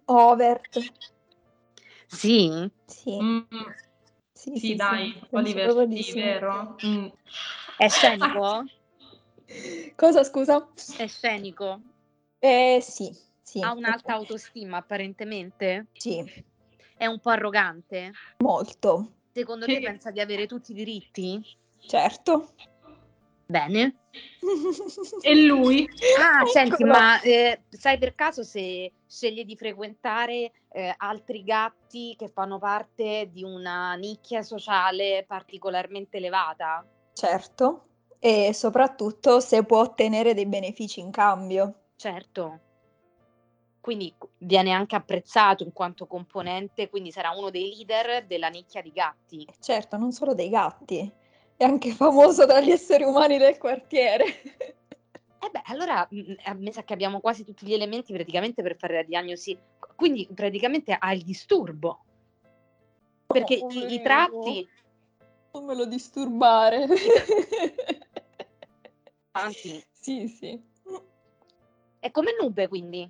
[0.07, 0.79] Overt,
[2.07, 2.69] Sì?
[2.85, 3.43] sì, Mm,
[4.41, 6.19] sì, sì, sì, dai, penso Oliver, di sì, sì.
[6.19, 6.77] vero?
[6.87, 7.07] Mm.
[7.77, 8.65] È scenico?
[9.97, 10.67] Cosa, scusa?
[10.97, 11.81] È scenico?
[12.39, 15.89] Eh, sì, sì, Ha un'alta autostima apparentemente?
[15.93, 16.25] sì,
[16.97, 18.13] È un po' arrogante?
[18.39, 19.75] molto, Secondo Sì.
[19.75, 21.39] te pensa di avere tutti i diritti?
[21.87, 22.55] certo.
[23.51, 23.97] Bene.
[25.23, 25.87] E lui?
[26.19, 26.93] Ah, senti, Eccolo.
[26.93, 33.29] ma eh, sai per caso se sceglie di frequentare eh, altri gatti che fanno parte
[33.31, 36.87] di una nicchia sociale particolarmente elevata?
[37.13, 37.87] Certo,
[38.19, 41.89] e soprattutto se può ottenere dei benefici in cambio.
[41.97, 42.61] Certo.
[43.81, 48.93] Quindi viene anche apprezzato in quanto componente, quindi sarà uno dei leader della nicchia di
[48.93, 49.47] gatti.
[49.59, 51.13] Certo, non solo dei gatti,
[51.61, 54.25] è anche famoso tra gli esseri umani del quartiere.
[54.25, 58.79] Eh beh, allora mm, a me sa che abbiamo quasi tutti gli elementi praticamente per
[58.79, 59.59] fare la diagnosi.
[59.95, 62.03] Quindi praticamente ha il disturbo.
[63.27, 64.67] Perché Oh, i, i tratti,
[65.53, 66.87] Non me lo disturbare.
[69.33, 70.59] anzi, Sì, sì.
[71.99, 73.07] è come nube quindi.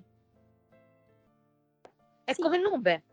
[2.25, 2.41] È Sì.
[2.41, 3.03] come nube.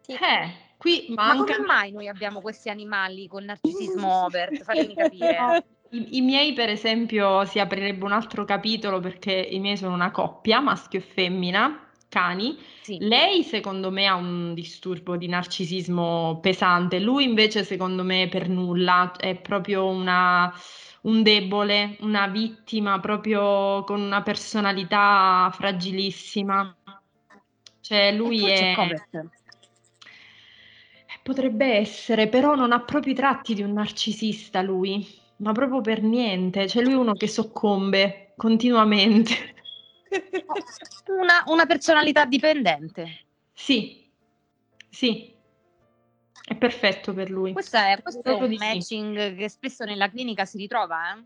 [0.00, 0.12] Sì.
[0.12, 1.54] Eh, qui Ma manca...
[1.54, 4.62] come mai noi abbiamo questi animali con narcisismo overt?
[4.62, 5.64] Fatemi capire.
[5.90, 10.10] I, i miei, per esempio, si aprirebbe un altro capitolo perché i miei sono una
[10.10, 12.58] coppia, maschio e femmina, cani.
[12.82, 12.98] Sì.
[13.00, 16.98] Lei, secondo me, ha un disturbo di narcisismo pesante.
[16.98, 19.12] Lui, invece, secondo me, per nulla.
[19.16, 20.52] È proprio una,
[21.02, 26.76] un debole, una vittima, proprio con una personalità fragilissima.
[27.80, 28.74] Cioè, lui è...
[31.26, 35.04] Potrebbe essere, però non ha proprio i tratti di un narcisista lui,
[35.38, 36.68] ma proprio per niente.
[36.68, 39.34] Cioè lui uno che soccombe continuamente.
[41.08, 43.26] Una, una personalità dipendente.
[43.52, 44.08] Sì,
[44.88, 45.32] sì,
[46.44, 47.52] è perfetto per lui.
[47.52, 48.64] Questo è, questo è un di sì.
[48.64, 51.22] matching che spesso nella clinica si ritrova, eh?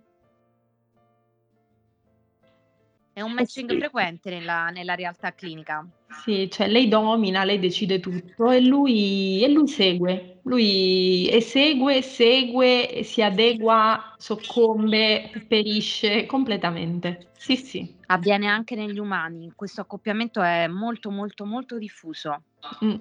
[3.13, 3.77] È un matching sì.
[3.79, 5.87] frequente nella, nella realtà clinica.
[6.23, 13.03] Sì, cioè lei domina, lei decide tutto e lui, e lui segue, lui esegue, segue,
[13.03, 17.31] si adegua, soccombe, perisce completamente.
[17.37, 17.97] Sì, sì.
[18.07, 19.53] Avviene anche negli umani.
[19.55, 22.43] Questo accoppiamento è molto, molto, molto diffuso.
[22.85, 22.95] Mm.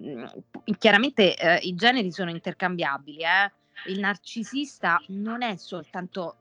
[0.00, 0.24] Mm,
[0.78, 3.18] Chiaramente eh, i generi sono intercambiabili.
[3.22, 3.52] eh.
[3.86, 6.36] Il narcisista non è soltanto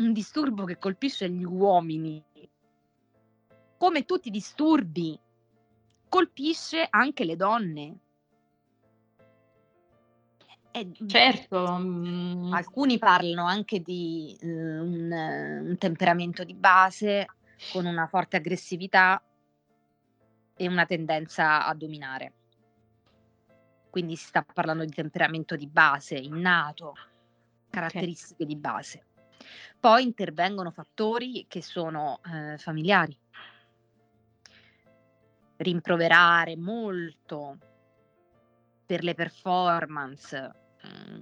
[0.00, 2.22] un disturbo che colpisce gli uomini.
[3.76, 5.18] Come tutti i disturbi,
[6.08, 7.98] colpisce anche le donne.
[10.72, 17.26] E, Certo, mm, Alcuni parlano anche di eh, un, eh, un temperamento di base
[17.72, 19.22] con una forte aggressività
[20.54, 22.34] e una tendenza a dominare.
[23.90, 26.94] Quindi si sta parlando di temperamento di base, innato,
[27.70, 29.06] caratteristiche di base.
[29.80, 33.16] Poi intervengono fattori che sono eh, familiari.
[35.56, 37.58] Rimproverare molto
[38.84, 40.60] per le performance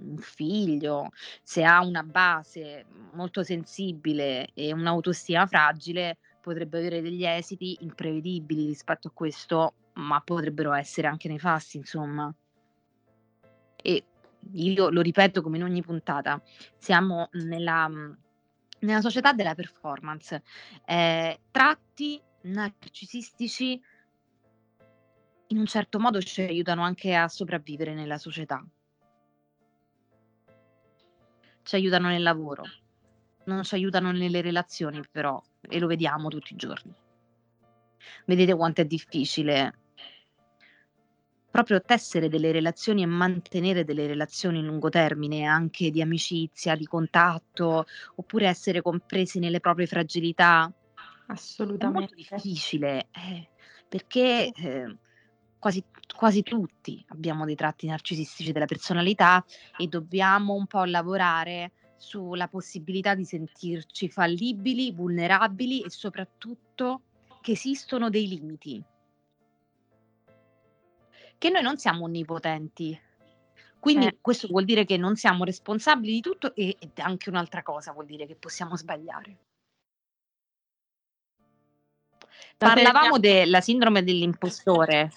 [0.01, 1.09] un figlio,
[1.43, 9.09] se ha una base molto sensibile e un'autostima fragile, potrebbe avere degli esiti imprevedibili rispetto
[9.09, 12.33] a questo, ma potrebbero essere anche nefasti, insomma.
[13.75, 14.03] E
[14.53, 16.41] io lo ripeto come in ogni puntata,
[16.77, 17.89] siamo nella,
[18.79, 20.43] nella società della performance.
[20.85, 23.81] Eh, tratti narcisistici
[25.47, 28.63] in un certo modo ci aiutano anche a sopravvivere nella società.
[31.63, 32.63] Ci aiutano nel lavoro,
[33.45, 36.93] non ci aiutano nelle relazioni però, e lo vediamo tutti i giorni.
[38.25, 39.73] Vedete quanto è difficile
[41.49, 46.85] proprio tessere delle relazioni e mantenere delle relazioni a lungo termine, anche di amicizia, di
[46.85, 47.85] contatto,
[48.15, 50.71] oppure essere compresi nelle proprie fragilità.
[51.27, 52.15] Assolutamente.
[52.15, 53.49] È molto difficile, eh,
[53.87, 54.95] perché eh,
[55.57, 55.83] quasi,
[56.15, 59.43] quasi tutti abbiamo dei tratti narcisistici della personalità
[59.77, 67.01] e dobbiamo un po' lavorare sulla possibilità di sentirci fallibili, vulnerabili e soprattutto
[67.41, 68.83] che esistono dei limiti
[71.39, 72.99] che noi non siamo onnipotenti.
[73.79, 74.17] Quindi Eh.
[74.21, 78.27] questo vuol dire che non siamo responsabili di tutto e anche un'altra cosa vuol dire
[78.27, 79.37] che possiamo sbagliare.
[82.61, 85.11] La Parlavamo della sindrome dell'impostore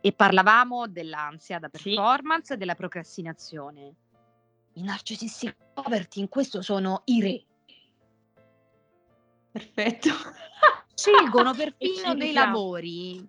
[0.00, 1.90] e parlavamo dell'ansia da Sì.
[1.94, 3.94] performance e della procrastinazione.
[4.74, 7.44] I narcisisti coperti in questo sono i re.
[9.50, 10.08] Perfetto.
[10.94, 13.28] Scelgono perfino dei lavori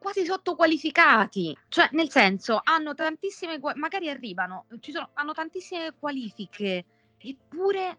[0.00, 6.84] quasi sottoqualificati, cioè nel senso hanno tantissime, magari arrivano, ci sono, hanno tantissime qualifiche,
[7.18, 7.98] eppure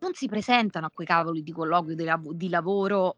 [0.00, 3.16] non si presentano a quei cavoli di colloquio di, lav- di lavoro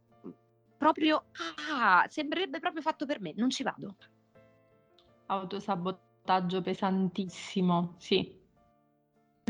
[0.78, 1.24] proprio,
[1.72, 3.96] ah, sembrerebbe proprio fatto per me, non ci vado.
[5.26, 8.42] Autosabotaggio pesantissimo, sì.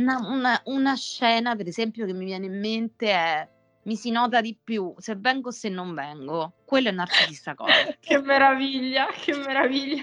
[0.01, 3.49] Una, una- una scena, per esempio, che mi viene in mente è
[3.85, 6.55] mi si nota di più se vengo o se non vengo.
[6.65, 7.73] Quello è narcisista cosa.
[8.01, 10.03] Che meraviglia, che meraviglia.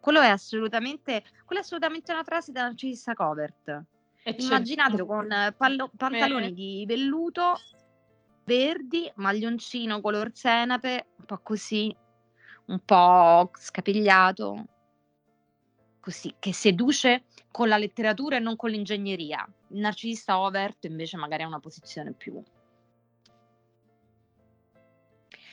[0.00, 3.84] Quello è assolutamente, quello è assolutamente una frase da narcisista covert.
[4.22, 6.52] C'è- Immaginatelo con eh, pallo- pantaloni Eh.
[6.52, 7.58] di velluto
[8.44, 11.94] verdi, maglioncino color senape, un po' così,
[12.66, 14.66] un po' scapigliato,
[16.00, 17.24] così, che seduce
[17.56, 19.48] con la letteratura e non con l'ingegneria.
[19.68, 22.42] Il narcisista overt invece magari ha una posizione più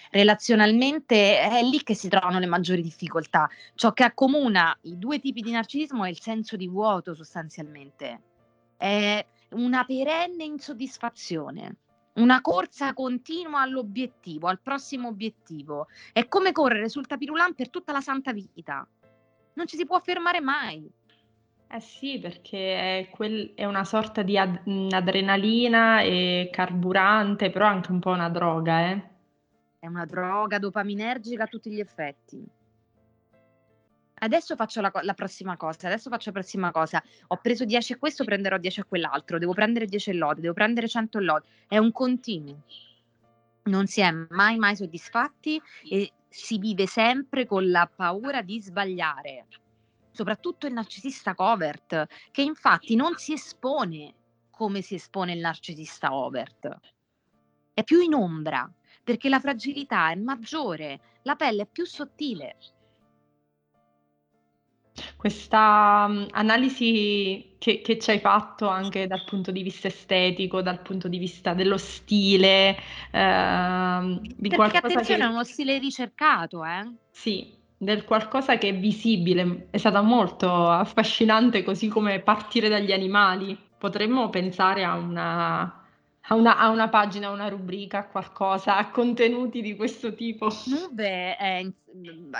[0.10, 3.49] relazionalmente è lì che si trovano le maggiori difficoltà.
[3.74, 8.22] Ciò che accomuna i due tipi di narcisismo è il senso di vuoto sostanzialmente.
[8.76, 11.78] È una perenne insoddisfazione,
[12.16, 15.88] una corsa continua all'obiettivo, al prossimo obiettivo.
[16.12, 18.86] È come correre sul tapirulan per tutta la santa vita.
[19.54, 20.88] Non ci si può fermare mai.
[21.76, 24.61] Eh sì, perché è, quel- è una sorta di ad-
[24.91, 29.03] adrenalina e carburante, però anche un po' una droga, eh.
[29.80, 32.45] È una droga dopaminergica a tutti gli effetti.
[34.19, 37.01] Adesso faccio la, la prossima cosa, adesso faccio la prossima cosa.
[37.30, 40.88] Ho preso 10 a questo, prenderò 10 a quell'altro, devo prendere 10 lode, devo prendere
[40.88, 41.47] 100 lode.
[41.67, 42.61] È un continuo.
[43.63, 45.59] Non si è mai mai soddisfatti
[45.89, 49.47] e si vive sempre con la paura di sbagliare.
[50.14, 54.14] Soprattutto il narcisista covert, che infatti non si espone
[54.51, 56.78] come si espone il narcisista overt.
[57.74, 58.72] È più in ombra,
[59.03, 62.57] perché la fragilità è maggiore, la pelle è più sottile.
[65.18, 70.84] Questa mh, analisi che, che ci hai fatto anche dal punto di vista estetico, dal
[70.84, 72.78] punto di vista dello stile,
[73.11, 75.26] ehm, di Perché attenzione, che...
[75.26, 76.93] è uno stile ricercato, eh?
[77.09, 83.57] Sì, del qualcosa che è visibile, è stata molto affascinante, così come partire dagli animali.
[83.77, 85.61] Potremmo pensare a una,
[86.27, 90.47] a una, a una pagina, a una rubrica, a qualcosa, a contenuti di questo tipo.
[90.67, 91.65] Nube è,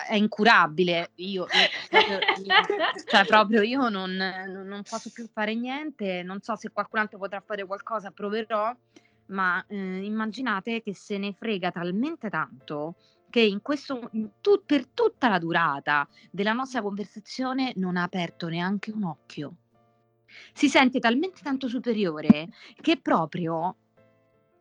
[0.10, 1.12] è incurabile.
[1.16, 2.00] Io, io
[2.44, 2.54] io-
[3.10, 6.24] cioè proprio io non, non- non posso più fare niente.
[6.24, 8.74] Non so se qualcun altro potrà fare qualcosa, proverò.
[9.26, 12.96] Ma eh, immaginate che se ne frega talmente tanto
[13.34, 18.48] che in questo, in tu- per tutta la durata della nostra conversazione non ha aperto
[18.48, 19.56] neanche un occhio.
[20.54, 23.76] Si sente talmente tanto superiore che proprio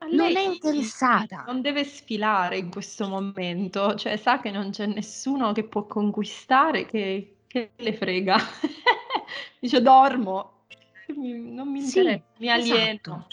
[0.08, 1.44] non è interessata.
[1.46, 6.86] Non deve sfilare in questo momento, cioè sa che non c'è nessuno che può conquistare,
[6.86, 8.38] che, che le frega.
[9.60, 10.64] Dice dormo,
[11.14, 12.88] mi- non mi Sì, interessa, mi alieno.
[12.88, 13.26] esatto.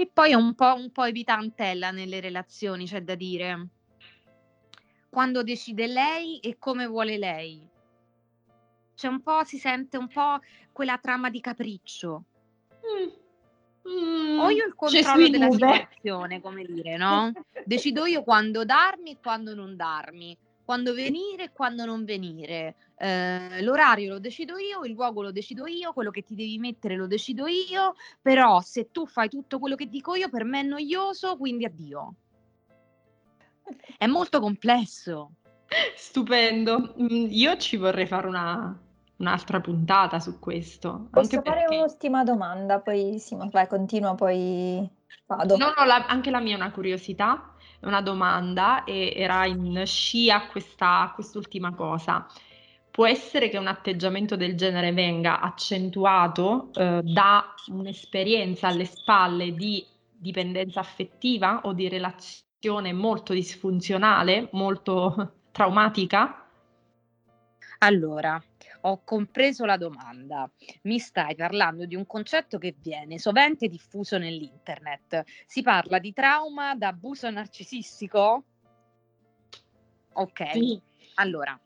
[0.00, 3.66] E poi è un po', un po' evitantella nelle relazioni, c'è da dire.
[5.10, 7.60] Quando decide lei e come vuole lei.
[8.94, 10.38] C'è un po', si sente un po'
[10.70, 12.22] quella trama di capriccio.
[13.90, 17.32] mm, Ho io il c'è controllo della situazione, come dire, no?
[17.64, 20.38] Decido io quando darmi e quando non darmi,
[20.68, 22.74] quando venire e quando non venire.
[22.98, 26.94] Eh, l'orario lo decido io, il luogo lo decido io, quello che ti devi mettere
[26.94, 30.62] lo decido io, però se tu fai tutto quello che dico io, per me è
[30.64, 32.14] noioso, quindi addio.
[33.96, 35.30] È molto complesso.
[35.96, 36.94] Stupendo.
[37.00, 38.78] Mm, Io ci vorrei fare una,
[39.16, 41.76] un'altra puntata su questo, Posso anche fare perché...
[41.76, 44.86] un'ultima domanda, poi sì, ma vai, continua, poi
[45.24, 45.56] vado.
[45.56, 50.46] No, no, la- anche la mia è una curiosità, una domanda e era in scia
[50.46, 52.26] questa, quest'ultima cosa.
[52.90, 59.86] Può essere che un atteggiamento del genere venga accentuato eh, da un'esperienza alle spalle di
[60.16, 66.44] dipendenza affettiva o di relazione molto disfunzionale, molto traumatica?
[67.78, 68.42] Allora,
[68.82, 70.50] ho compreso la domanda.
[70.82, 75.24] Mi stai parlando di un concetto che viene sovente diffuso nell'internet.
[75.46, 78.44] Si parla di trauma da abuso narcisistico?
[80.12, 80.80] Ok, Sì.
[81.14, 81.58] allora,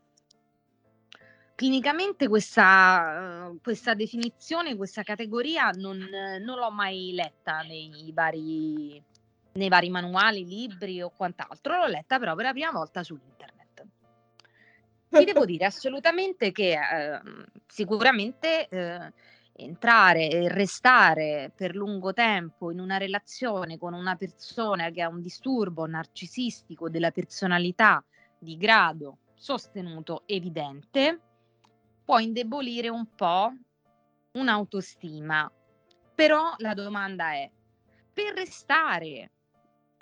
[1.54, 5.96] clinicamente questa, eh, questa definizione, questa categoria non,
[6.40, 9.02] non l'ho mai letta nei vari,
[9.52, 13.61] nei vari manuali, libri o quant'altro, l'ho letta però per la prima volta su internet.
[15.18, 17.20] Ti devo dire assolutamente che eh,
[17.66, 19.12] sicuramente eh,
[19.54, 25.20] entrare e restare per lungo tempo in una relazione con una persona che ha un
[25.20, 28.02] disturbo narcisistico della personalità
[28.38, 31.20] di grado sostenuto evidente
[32.04, 33.52] può indebolire un po'
[34.32, 35.50] un'autostima.
[36.14, 37.50] Però la domanda è,
[38.12, 39.31] per restare,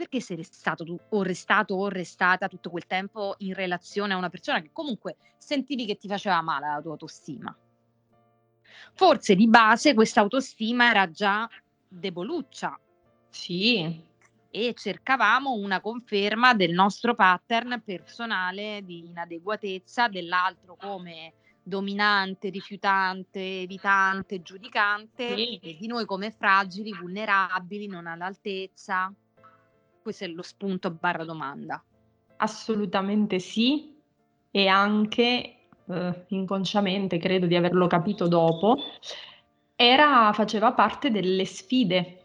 [0.01, 4.30] perché sei restato tu, o restato o restata tutto quel tempo in relazione a una
[4.30, 7.55] persona che comunque sentivi che ti faceva male la tua autostima?
[8.94, 11.46] Forse di base questa autostima era già
[11.86, 12.80] deboluccia
[13.28, 14.03] Sì,
[14.48, 24.40] e cercavamo una conferma del nostro pattern personale di inadeguatezza, dell'altro come dominante, rifiutante, evitante,
[24.40, 25.59] giudicante Sì.
[25.59, 29.14] e di noi come fragili, vulnerabili, non all'altezza.
[30.03, 31.82] Questo è lo spunto barra domanda.
[32.36, 33.94] assolutamente sì,
[34.51, 38.76] e anche eh, inconsciamente, credo di averlo capito dopo,
[39.76, 42.22] era, faceva parte delle sfide.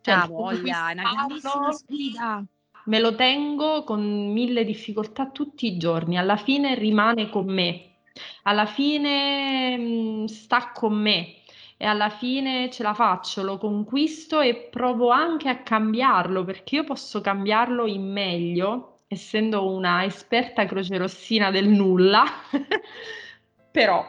[0.00, 2.44] Cioè, Ah, voglia, è una grandissima sfida.
[2.84, 7.96] me lo tengo con mille difficoltà tutti i giorni, alla fine rimane con me,
[8.44, 11.37] alla fine mh, sta con me
[11.80, 16.84] e alla fine ce la faccio, lo conquisto e provo anche a cambiarlo perché io
[16.84, 22.24] posso cambiarlo in meglio, essendo una esperta crocerossina del nulla,
[23.70, 24.04] però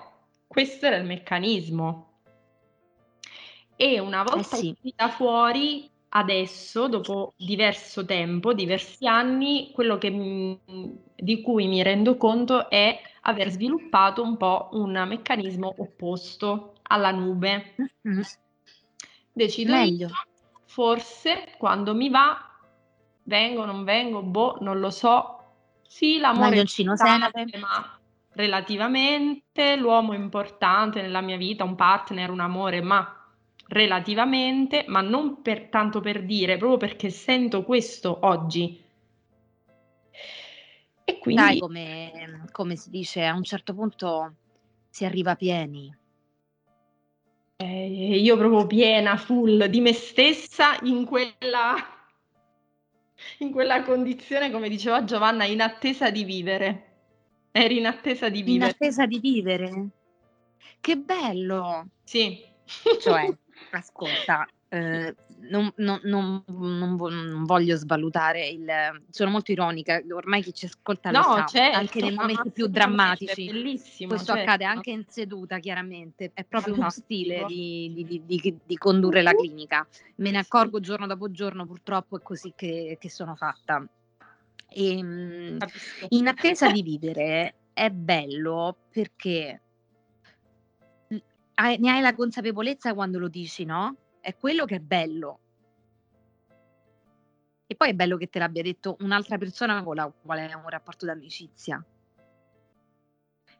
[0.47, 2.07] questo era il meccanismo.
[3.75, 4.75] E una volta sì.
[4.75, 10.59] uscita fuori, adesso, dopo diverso tempo, diversi anni, quello che,
[11.15, 17.75] di cui mi rendo conto è aver sviluppato un po' un meccanismo opposto alla nube.
[18.01, 18.23] Mhm.
[19.31, 20.07] Decido Meglio.
[20.07, 20.13] io,
[20.65, 22.37] forse quando mi va,
[23.23, 25.35] vengo, non vengo, boh, non lo so.
[25.87, 27.99] Sì, l'amore è importante, ma
[28.33, 33.15] relativamente, l'uomo è importante nella mia vita, un partner, un amore, ma
[33.67, 38.83] relativamente, ma non per tanto per dire, proprio perché sento questo oggi.
[41.03, 44.35] E quindi come, come si dice, a un certo punto
[44.89, 45.95] si arriva pieni.
[47.61, 51.75] Eh, io proprio piena, full di me stessa in quella,
[53.39, 56.85] in quella condizione, come diceva Giovanna, in attesa di vivere.
[57.51, 58.71] Eri in attesa di In vivere.
[58.71, 59.87] attesa di vivere.
[60.79, 61.87] Che bello!
[62.05, 62.41] Sì.
[62.99, 63.29] Cioè,
[63.71, 68.67] ascolta, eh, non, non- non- non vo- non voglio svalutare il...
[69.09, 72.65] Sono molto ironica, ormai chi ci ascolta lo No, sa, certo, anche nei momenti più
[72.65, 72.79] assolutamente,
[73.25, 73.45] drammatici.
[73.45, 74.41] Bellissimo, Questo certo.
[74.41, 79.33] accade anche in seduta, chiaramente, è proprio uno stile di, di- di- di- condurre la
[79.33, 79.87] clinica.
[80.15, 83.85] Me ne accorgo giorno dopo giorno, purtroppo è così che, che sono fatta.
[84.71, 86.05] E, Capisco.
[86.09, 89.61] in attesa di vivere è bello perché
[91.09, 93.95] ne hai la consapevolezza quando lo dici, no?
[94.21, 95.39] È quello che è bello.
[97.67, 100.67] E poi è bello che te l'abbia detto un'altra persona con la quale hai un
[100.67, 101.83] rapporto d'amicizia.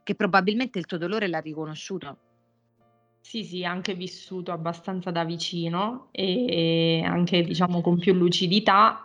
[0.10, 2.18] che probabilmente il tuo dolore l'ha riconosciuto.
[3.22, 9.04] Sì, sì, anche vissuto abbastanza da vicino e anche diciamo con più lucidità.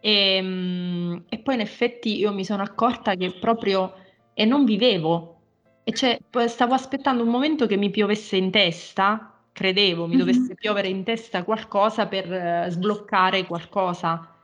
[0.00, 3.94] E, ehm, e poi in effetti io mi sono accorta che proprio
[4.34, 5.42] e non vivevo
[5.84, 10.88] e cioè stavo aspettando un momento che mi piovesse in testa, credevo mi dovesse piovere
[10.88, 14.34] in testa qualcosa per eh, sbloccare qualcosa.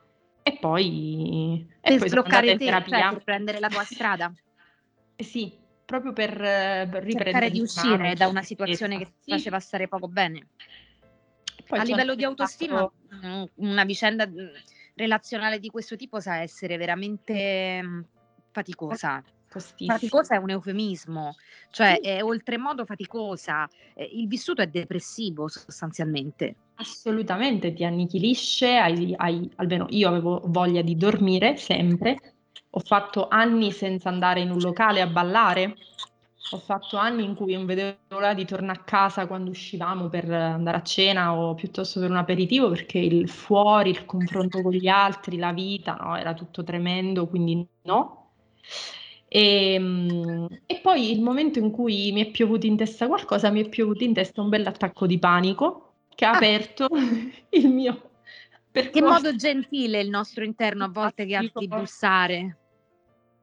[0.42, 3.10] E poi, e Per poi sono andata sbloccare in te, cioè terapia.
[3.10, 4.32] per prendere la tua strada,
[5.16, 9.04] Eh sì, proprio per, eh, per cercare riprendere di uscire mano da una situazione che
[9.04, 9.30] ti Sì.
[9.30, 10.46] faceva stare poco bene.
[11.66, 14.34] Poi A livello di autostima, aspettato- mm, una vicenda mm,
[14.94, 18.00] relazionale di questo tipo sa essere veramente mm,
[18.52, 19.24] faticosa.
[19.56, 19.94] Costissimo.
[19.94, 21.34] Faticosa è un eufemismo,
[21.70, 22.08] cioè Sì.
[22.08, 23.66] è oltremodo faticosa.
[23.94, 26.56] Eh, Il vissuto è depressivo sostanzialmente.
[26.74, 32.34] Assolutamente ti annichilisce, hai, hai- almeno io avevo voglia di dormire sempre.
[32.70, 35.74] Ho fatto anni senza andare in un locale a ballare.
[36.50, 40.30] Ho fatto anni in cui non vedevo l'ora di tornare a casa quando uscivamo per
[40.30, 44.86] andare a cena o piuttosto per un aperitivo perché il fuori, il confronto con gli
[44.86, 48.32] altri, la vita, no, era tutto tremendo, quindi no.
[49.28, 53.64] E, mm, e poi il momento in cui mi è piovuto in testa qualcosa, mi
[53.64, 56.36] è piovuto in testa un bell'attacco di panico che ha Ah.
[56.36, 56.88] aperto
[57.50, 58.10] il mio Che
[58.70, 59.08] percorso.
[59.08, 62.56] modo gentile il nostro interno a volte che ha di bussare.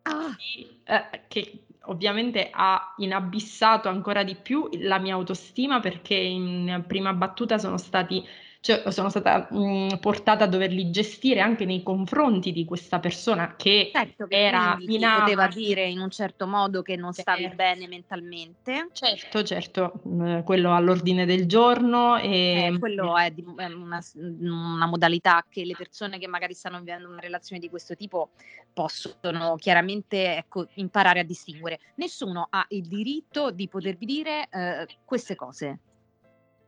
[0.04, 6.84] Ah, Sì, eh, che ovviamente ha inabissato ancora di più la mia autostima perché in
[6.88, 8.24] prima battuta sono stati,
[8.64, 13.90] cioè, sono stata mh, portata a doverli gestire anche nei confronti di questa persona che
[13.92, 17.56] certo che era ti in poteva dire in un certo modo che non stavi Certo.
[17.58, 18.88] bene mentalmente.
[18.94, 24.86] Certo, certo, mh, quello all'ordine del giorno Eh, e quello è, di- è una, una
[24.86, 28.30] modalità che le persone che magari stanno vivendo una relazione di questo tipo
[28.72, 31.80] possono chiaramente ecco, imparare a distinguere.
[31.96, 35.80] Nessuno ha il diritto di potervi dire eh, queste cose,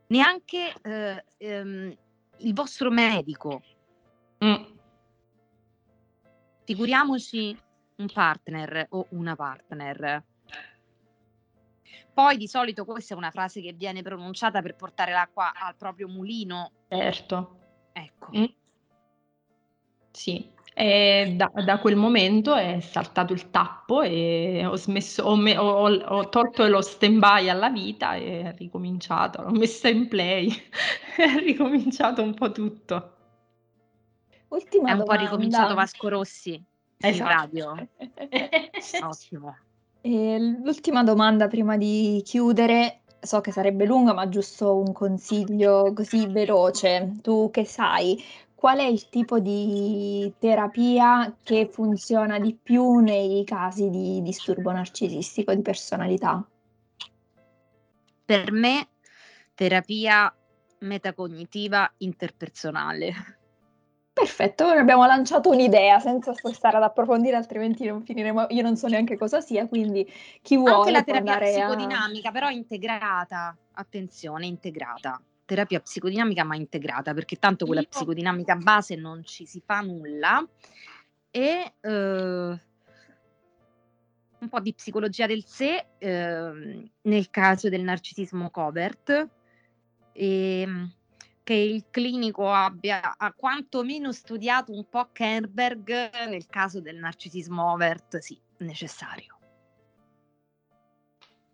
[0.08, 1.96] neanche eh, ehm,
[2.38, 3.62] il vostro medico.
[4.44, 4.76] Mm,
[6.64, 7.56] Figuriamoci
[7.96, 10.24] un partner o una partner.
[12.12, 16.08] Poi di solito questa è una frase che viene pronunciata per portare l'acqua al proprio
[16.08, 16.72] mulino.
[16.88, 17.58] certo.
[17.92, 18.36] Ecco.
[18.36, 18.44] Mm.
[20.10, 25.56] Sì, e da, da quel momento è saltato il tappo e ho smesso, ho, me-
[25.56, 30.50] ho- ho- ho tolto lo stand-by alla vita e è ricominciato, l'ho messa in play,
[31.16, 33.12] è ricominciato un po' tutto.
[34.48, 35.22] Ultima È un po' domanda.
[35.22, 36.64] ricominciato Vasco Rossi in
[36.98, 37.30] Esatto.
[37.30, 37.88] radio.
[39.02, 39.56] Ottimo.
[40.02, 46.26] E l'ultima domanda prima di chiudere, so che sarebbe lunga, ma giusto un consiglio così
[46.26, 47.12] veloce.
[47.22, 48.22] Tu che sai,
[48.56, 55.54] qual è il tipo di terapia che funziona di più nei casi di disturbo narcisistico
[55.54, 56.44] di personalità?
[58.24, 58.88] Per me,
[59.54, 60.34] terapia
[60.78, 63.12] metacognitiva interpersonale.
[64.12, 68.46] Perfetto, ora abbiamo lanciato un'idea senza stare ad approfondire, altrimenti non finiremo.
[68.48, 72.30] Io non so neanche cosa sia, quindi chi vuole Anche la terapia andare a- psicodinamica,
[72.30, 73.54] però integrata.
[73.74, 75.20] Attenzione, integrata.
[75.46, 80.46] Terapia psicodinamica, ma integrata, perché tanto quella Io- psicodinamica base non ci si fa nulla.
[81.30, 82.60] E eh,
[84.38, 89.28] un po' di psicologia del sé ehm, nel caso del narcisismo covert.
[90.12, 90.88] E,
[91.46, 98.18] che il clinico abbia a quantomeno studiato un po' Kerberg nel caso del narcisismo overt,
[98.18, 99.38] sì, necessario.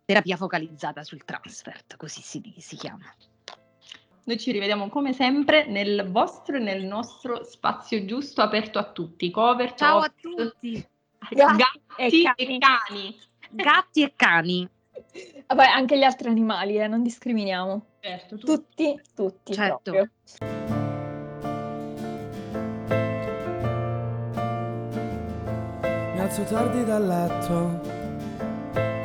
[0.03, 3.05] Terapia focalizzata sul transfert, così si, si chiama.
[4.25, 9.29] Noi ci rivediamo come sempre nel vostro e nel nostro spazio giusto aperto a tutti.
[9.29, 10.87] Cover, Ciao a host, tutti,
[11.29, 13.19] Gatti e e cani.
[13.49, 14.69] gatti e cani.
[15.47, 17.85] Vabbè, anche gli altri animali, eh, non discriminiamo.
[17.99, 19.91] Certo, tu- Tutti, tutti Certo.
[19.91, 20.09] proprio.
[26.13, 27.81] Mi alzo tardi dal letto,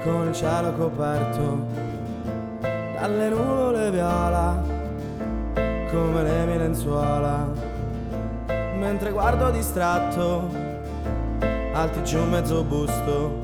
[0.03, 1.67] con il cielo coperto,
[2.61, 4.63] dalle nuvole viola,
[5.91, 7.51] come le mie lenzuola,
[8.79, 10.49] mentre guardo distratto,
[11.73, 13.41] alti giù mezzo busto,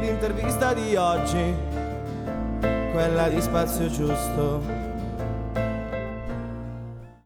[0.00, 1.54] l'intervista di oggi,
[2.92, 4.60] quella di spazio giusto,